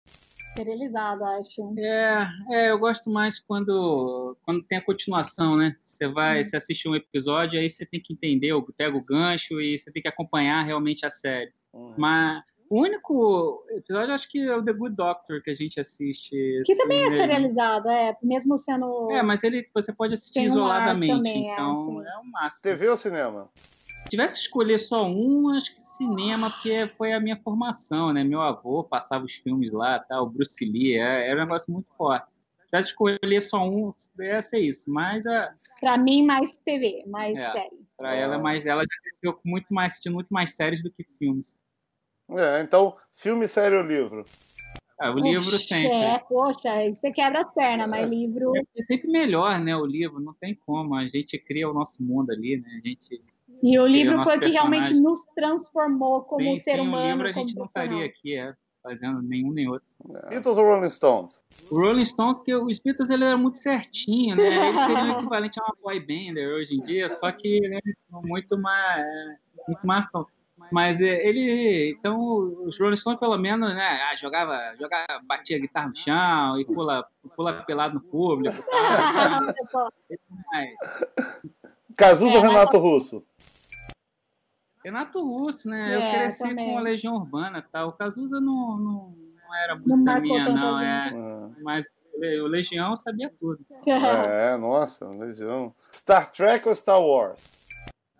[0.56, 1.74] serializado, acho.
[1.78, 5.76] É, é, eu gosto mais quando, quando tem a continuação, né?
[5.86, 6.44] Você vai, hum.
[6.44, 10.02] você assiste um episódio, aí você tem que entender, pega o gancho e você tem
[10.02, 11.52] que acompanhar realmente a série.
[11.74, 11.94] Uhum.
[11.98, 16.32] Mas o único episódio, acho que é o The Good Doctor que a gente assiste.
[16.66, 19.12] Que assim, também é serializado, é, mesmo sendo.
[19.12, 22.62] É, mas ele você pode assistir isoladamente, também, é, então é, é o máximo.
[22.64, 23.50] TV ou cinema?
[23.54, 28.24] Se tivesse que escolher só um, acho que cinema, porque foi a minha formação, né?
[28.24, 30.22] Meu avô passava os filmes lá, tá?
[30.22, 32.28] o Bruce Lee, é, era um negócio muito forte.
[32.64, 34.90] Se tivesse escolher só um, ia ser isso.
[34.90, 35.54] Mas a.
[35.80, 37.86] Pra mim, mais TV, mais é, série.
[37.98, 41.56] Pra ela, mais, ela já cresceu muito mais, assistindo muito mais séries do que filmes.
[42.30, 44.24] É, então, filme, série ou livro?
[45.00, 45.92] Ah, o livro sempre.
[45.92, 48.54] É, poxa, você quebra as pernas, mas livro.
[48.56, 49.76] É sempre melhor, né?
[49.76, 50.96] O livro, não tem como.
[50.96, 52.80] A gente cria o nosso mundo ali, né?
[52.82, 53.22] A gente
[53.62, 57.06] e o livro foi o que realmente nos transformou como sim, ser sim, humano.
[57.06, 59.88] O livro a gente não estaria aqui, é, fazendo nenhum nem outro.
[60.24, 60.30] É.
[60.30, 61.44] Beatles ou Rolling Stones?
[61.72, 64.44] O Rolling Stones, porque os Beatles ele era muito certinho, né?
[64.70, 68.58] Eles seriam o equivalente a uma boy bander hoje em dia, só que né, muito
[68.58, 69.06] mais,
[69.68, 70.10] muito mais
[70.72, 72.20] mas é, ele, então,
[72.66, 77.06] os Rolling Stones, pelo menos, né, ah, jogava, jogava, batia guitarra no chão e pula,
[77.36, 78.62] pula pelado no público.
[78.64, 79.40] Tá?
[81.96, 83.26] Cazuza é, ou Renato Russo?
[84.84, 85.94] Renato Russo, né?
[85.94, 86.72] É, eu cresci também.
[86.72, 87.86] com a Legião Urbana, tá?
[87.86, 89.16] O Cazuza não, não,
[89.48, 90.80] não era muito não da minha, não.
[90.80, 91.64] É, é.
[91.64, 91.86] Mas
[92.42, 93.60] o Legião sabia tudo.
[93.86, 95.74] É, nossa, Legião.
[95.92, 97.65] Star Trek ou Star Wars?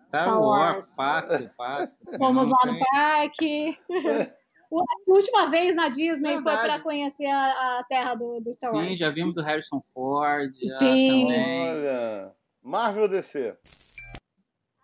[0.08, 1.98] Star Wars, fácil, fácil.
[2.18, 3.78] Fomos lá no parque.
[4.68, 6.42] A última vez na Disney Verdade.
[6.42, 8.88] foi para conhecer a, a, terra do, do Star Wars.
[8.88, 10.52] Sim, já vimos o Harrison Ford.
[10.78, 11.32] Sim.
[11.32, 12.32] Olha.
[12.62, 13.56] Marvel ou DC?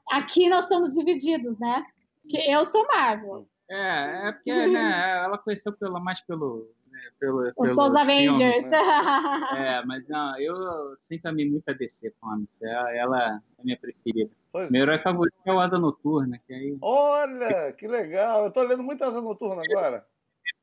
[0.09, 1.85] Aqui nós estamos divididos, né?
[2.29, 3.49] Que eu sou Marvel.
[3.69, 6.71] É, é porque né, ela conheceu pela, mais pelo.
[7.03, 8.71] Né, pelo eu sou os Avengers.
[8.71, 8.79] né?
[9.57, 12.63] É, mas não, eu sempre amei muito a DC Comics.
[12.63, 14.31] Ela, ela é a minha preferida.
[14.53, 14.71] Pois.
[14.71, 16.39] Meu herói favorito é o Asa Noturna.
[16.47, 16.77] Que aí...
[16.81, 18.45] Olha, que legal!
[18.45, 20.07] Eu tô lendo muito Asa Noturna agora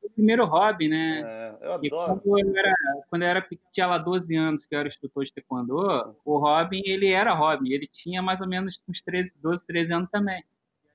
[0.02, 1.22] o primeiro hobby, né?
[1.24, 2.20] É, eu adoro.
[2.20, 2.74] quando eu era,
[3.08, 5.76] quando eu era tinha lá 12 anos, que eu era instrutor de taekwondo,
[6.24, 10.08] o Robin, ele era Robin, ele tinha mais ou menos uns 13, 12, 13 anos
[10.10, 10.42] também.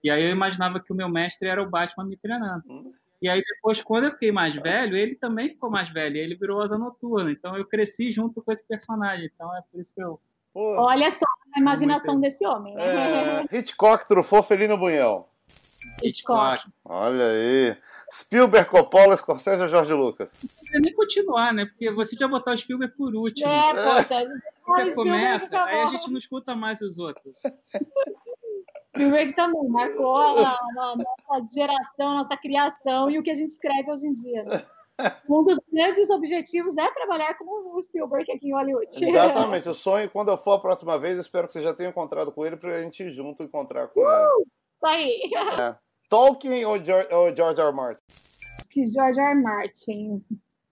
[0.04, 2.64] E aí eu imaginava que o meu mestre era o Batman me treinando.
[2.68, 2.94] Hum.
[3.22, 6.62] E aí depois, quando eu fiquei mais velho, ele também ficou mais velho, ele virou
[6.62, 7.32] Asa Noturna.
[7.32, 9.30] Então eu cresci junto com esse personagem.
[9.34, 10.20] Então é por isso que eu...
[10.54, 10.76] Pô.
[10.82, 12.76] Olha só a imaginação desse homem.
[12.78, 15.26] É, Hitchcock, Truffaut, Felino Bunhão.
[16.02, 16.66] Hitchcock.
[16.84, 17.78] Olha aí.
[18.14, 20.40] Spielberg, Coppola, Scorsese ou Jorge Lucas?
[20.42, 21.66] Não precisa nem continuar, né?
[21.66, 23.50] Porque você já botar o Spielberg por último.
[23.50, 24.24] É, poxa.
[24.66, 27.36] Você começa, aí a gente não escuta mais os outros.
[28.96, 33.36] Spielberg também marcou a, a, a, nossa geração, a nossa criação e o que a
[33.36, 34.44] gente escreve hoje em dia.
[34.44, 34.66] Né?
[35.30, 38.88] Um dos grandes objetivos é trabalhar com o Spielberg aqui em Hollywood.
[39.06, 39.68] Exatamente.
[39.68, 42.46] O sonho, quando eu for a próxima vez, espero que você já tenha encontrado com
[42.46, 44.46] ele para a gente ir junto encontrar com uh, ele.
[44.76, 45.32] Isso aí.
[45.60, 45.76] É.
[46.10, 47.68] Tolkien ou George, ou George R.
[47.68, 47.76] R.
[47.76, 48.04] Martin?
[48.70, 49.32] Que George R.
[49.32, 49.42] R.
[49.42, 50.24] Martin.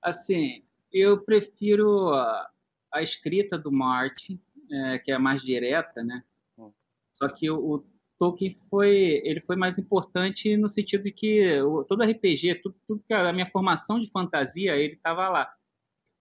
[0.01, 2.49] Assim, eu prefiro a,
[2.93, 4.39] a escrita do Martin,
[4.71, 6.23] é, que é mais direta, né?
[6.57, 6.71] Hum.
[7.13, 7.83] Só que o,
[8.23, 11.57] Tolkien foi, ele foi mais importante no sentido de que
[11.89, 15.53] todo RPG, tudo, tudo que a minha formação de fantasia, ele estava lá.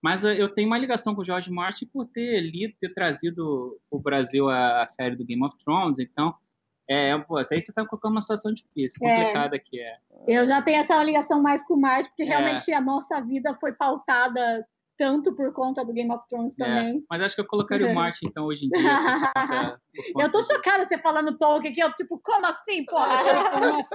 [0.02, 4.00] Mas eu tenho uma ligação com o George Martin por ter lido, ter trazido o
[4.00, 6.34] Brasil a, a série do Game of Thrones, então
[6.88, 9.16] é, pô, aí você está colocando uma situação difícil, é.
[9.16, 9.58] complicada é.
[9.60, 9.98] que é.
[10.26, 12.26] Eu já tenho essa ligação mais com o Marte, porque é.
[12.26, 14.66] realmente a nossa vida foi pautada
[15.02, 16.98] tanto por conta do Game of Thrones é, também.
[16.98, 18.80] É, mas acho que eu colocaria o Martin, então, hoje em dia.
[20.14, 23.18] conta, eu tô chocada você falando Tolkien, que eu, tipo, como assim, porra?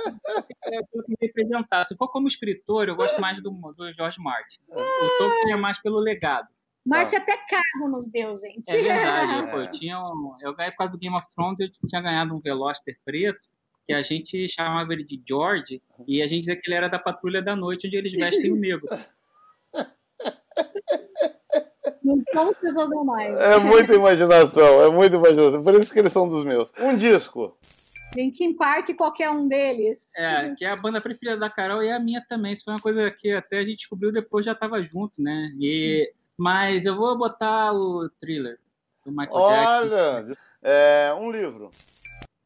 [0.69, 1.85] eu tenho que representar.
[1.85, 4.59] Se for como escritor, eu gosto mais do, do George Martin.
[4.69, 6.49] O Tolkien é mais pelo legado.
[6.85, 8.69] Marte até carro nos deu, gente.
[8.69, 9.51] É verdade.
[9.51, 12.35] Pô, eu, tinha um, eu ganhei por causa do Game of Thrones, eu tinha ganhado
[12.35, 13.39] um Veloster preto,
[13.87, 16.99] que a gente chamava ele de George, e a gente dizia que ele era da
[16.99, 18.87] Patrulha da Noite, onde eles vestem o negro.
[22.03, 23.35] Não são pessoas normais.
[23.35, 25.63] É muita imaginação, é muita imaginação.
[25.63, 26.71] Por isso que eles são dos meus.
[26.79, 27.57] Um disco.
[28.15, 30.07] Linkin Park, qualquer um deles.
[30.15, 32.53] É, que é a banda preferida da Carol e a minha também.
[32.53, 35.51] Isso foi uma coisa que até a gente descobriu depois, já tava junto, né?
[35.59, 38.57] E, mas eu vou botar o thriller
[39.05, 40.35] do Michael Olha, Jackson.
[40.63, 41.69] É, um livro.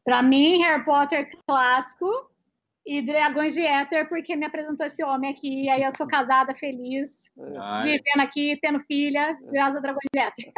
[0.04, 2.31] Para mim, Harry Potter clássico
[2.84, 6.54] e Dragões de Éter, porque me apresentou esse homem aqui, e aí eu tô casada,
[6.54, 7.84] feliz, Ai.
[7.84, 10.52] vivendo aqui, tendo filha, graças a Dragões de Éter.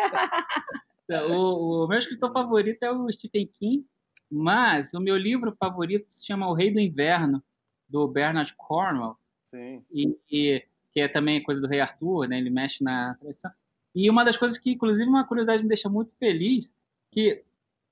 [1.28, 3.86] O, o meu escritor favorito é o Stephen King,
[4.30, 7.44] mas o meu livro favorito se chama O Rei do Inverno,
[7.86, 9.84] do Bernard Cornwell, Sim.
[9.92, 12.38] e, e- que é também coisa do Rei Arthur, né?
[12.38, 13.50] Ele mexe na tradição.
[13.94, 16.72] E uma das coisas que, inclusive, uma curiosidade me deixa muito feliz,
[17.10, 17.42] que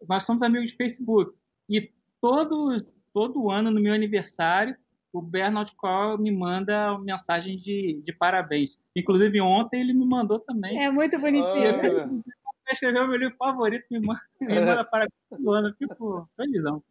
[0.08, 1.32] nós somos amigos de Facebook
[1.68, 4.76] e todos todo ano no meu aniversário
[5.12, 8.78] o Bernard Cornwell me manda mensagem de, de parabéns.
[8.96, 10.82] Inclusive ontem ele me mandou também.
[10.82, 11.44] É muito bonitinho.
[11.78, 12.06] Olha.
[12.06, 15.74] Vai escrever o meu livro favorito, me manda, me manda parabéns todo ano.
[15.78, 16.82] Fico felizão.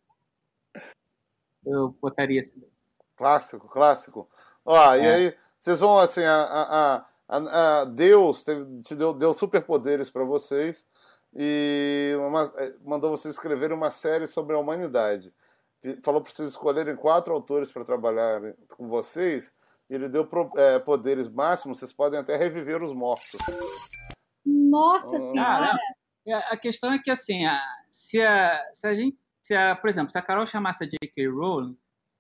[1.66, 2.54] Eu botaria esse.
[3.16, 4.30] Clássico, clássico.
[4.66, 5.14] Ó, e É.
[5.16, 6.96] aí, vocês vão assim, a, a,
[7.30, 10.86] a- a- Deus teve- te deu, deu superpoderes para vocês
[11.36, 15.34] e uma- eh, mandou vocês escreverem uma série sobre a humanidade.
[16.04, 18.40] Falou para vocês escolherem quatro autores para trabalhar
[18.76, 19.54] com vocês.
[19.90, 20.28] e Ele deu
[20.58, 23.40] eh, poderes máximos, vocês podem até reviver os mortos.
[24.46, 25.78] Nossa Ah, Senhora!
[26.28, 29.18] É, A questão é que, assim, a- se, a, se a gente.
[29.42, 31.28] Se a, por exemplo, se a Carol chamasse a J.K.
[31.30, 31.76] Rowling,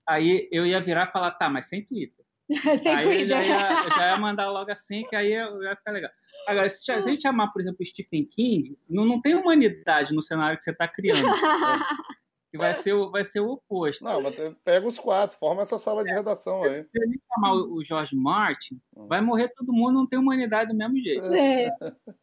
[0.07, 2.25] aí eu ia virar e falar, tá, mas sem Twitter.
[2.81, 3.47] Sem aí eu já Twitter.
[3.47, 6.09] ia, já ia mandar logo assim, que aí eu ia ficar legal.
[6.47, 10.21] Agora, se, se a gente chamar, por exemplo, Stephen King, não, não tem humanidade no
[10.23, 11.27] cenário que você está criando.
[12.51, 14.03] Que vai ser, o- vai ser o oposto.
[14.03, 16.83] Não, mas pega os quatro, forma essa sala de redação aí.
[16.83, 20.77] Se a gente chamar o George Martin, vai morrer todo mundo, não tem humanidade do
[20.77, 21.25] mesmo jeito.
[21.33, 21.71] É.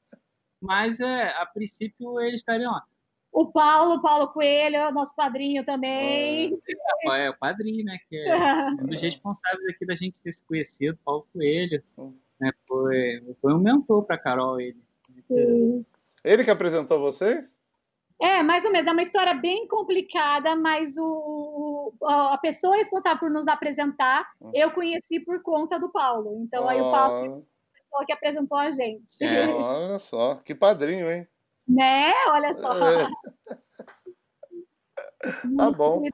[0.61, 2.83] Mas, é, a princípio, eles estariam lá.
[3.31, 6.59] O Paulo, Paulo Coelho, nosso padrinho também.
[7.13, 7.97] É, o padrinho, né?
[8.09, 8.35] Que é
[8.83, 11.83] um dos responsáveis aqui da gente ter se conhecido, Paulo Coelho.
[12.41, 14.83] Né, foi, foi um mentor para Carol, ele.
[15.29, 15.85] Sim.
[16.25, 17.47] Ele que apresentou você?
[18.21, 18.89] É, mais ou menos.
[18.89, 24.71] É uma história bem complicada, mas o, o- a pessoa responsável por nos apresentar, eu
[24.73, 26.37] conheci por conta do Paulo.
[26.43, 29.25] Então, aí o Paulo foi a pessoa que apresentou a gente.
[29.25, 29.47] É.
[29.47, 31.29] Olha só, que padrinho, hein?
[31.67, 32.13] Né?
[32.29, 32.73] Olha só.
[32.73, 33.09] É.
[35.57, 36.05] Tá bom.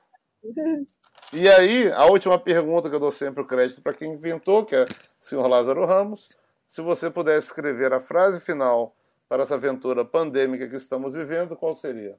[1.33, 4.75] E aí, a última pergunta que eu dou sempre o crédito para quem inventou, que
[4.75, 4.87] é o
[5.21, 6.29] senhor Lázaro Ramos.
[6.69, 8.95] Se você pudesse escrever a frase final
[9.29, 12.19] para essa aventura pandêmica que estamos vivendo, qual seria?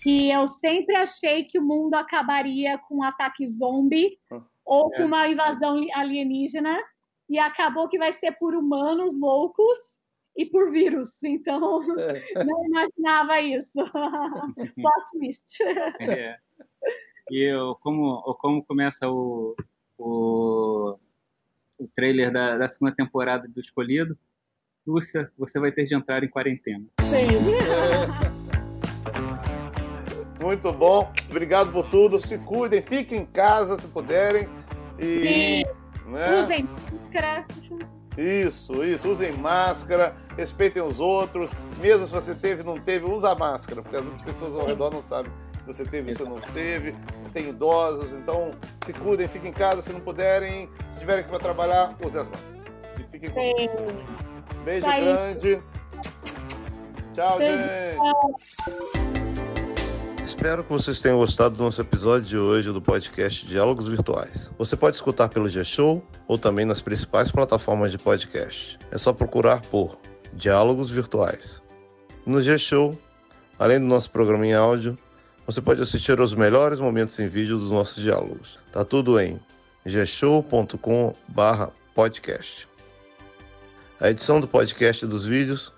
[0.00, 4.40] que eu sempre achei que o mundo acabaria com um ataque zombie Hum.
[4.64, 4.96] ou É.
[4.96, 6.78] com uma invasão alienígena
[7.28, 9.76] e acabou que vai ser por humanos loucos
[10.36, 11.20] e por vírus.
[11.24, 11.80] Então,
[12.46, 13.72] não imaginava isso.
[14.76, 15.62] Plot twist.
[16.00, 16.38] É.
[17.28, 19.56] E eu, como, como começa o,
[19.98, 20.96] o,
[21.76, 24.16] o trailer da, da segunda temporada do Escolhido,
[24.88, 26.82] Lúcia, você vai ter de entrar em quarentena.
[27.02, 27.28] Sim.
[30.40, 32.26] Muito bom, obrigado por tudo.
[32.26, 34.48] Se cuidem, fiquem em casa se puderem.
[34.98, 35.62] E,
[36.06, 36.40] né?
[36.40, 37.44] Usem máscara.
[38.16, 39.10] Isso, isso.
[39.10, 41.50] Usem máscara, respeitem os outros.
[41.82, 44.90] Mesmo se você teve não teve, usa a máscara, porque as outras pessoas ao redor
[44.90, 45.30] não sabem
[45.60, 46.94] se você teve ou se não teve.
[47.34, 48.52] Tem idosos, então
[48.86, 50.66] se cuidem, fiquem em casa se não puderem.
[50.88, 52.58] Se tiverem que ir para trabalhar, usem as máscaras.
[52.98, 53.68] E fiquem com Sim.
[54.64, 55.60] Beijo Tá grande.
[57.14, 57.98] Tchau, Beijo, gente.
[60.24, 64.52] Espero que vocês tenham gostado do nosso episódio de hoje do podcast Diálogos Virtuais.
[64.56, 68.78] Você pode escutar pelo G-Show ou também nas principais plataformas de podcast.
[68.92, 69.98] É só procurar por
[70.32, 71.60] Diálogos Virtuais.
[72.24, 72.96] No G-Show,
[73.58, 74.96] além do nosso programa em áudio,
[75.44, 78.60] você pode assistir aos melhores momentos em vídeo dos nossos diálogos.
[78.70, 79.40] Tá tudo em
[79.86, 82.67] gshow.com/podcast.
[84.00, 85.72] A edição do podcast e dos vídeos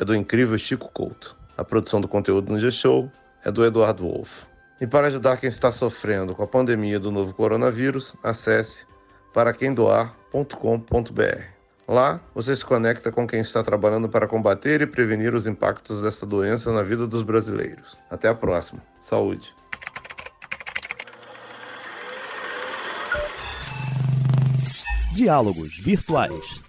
[0.00, 1.36] é do incrível Chico Couto.
[1.58, 3.12] A produção do conteúdo no G-Show
[3.44, 4.46] é do Eduardo Wolff.
[4.80, 8.86] E para ajudar quem está sofrendo com a pandemia do novo coronavírus, acesse
[9.34, 11.42] paraquemdoar.com.br.
[11.86, 16.24] Lá, você se conecta com quem está trabalhando para combater e prevenir os impactos dessa
[16.24, 17.98] doença na vida dos brasileiros.
[18.10, 18.82] Até a próxima.
[19.02, 19.54] Saúde.
[25.14, 26.65] Diálogos Virtuais.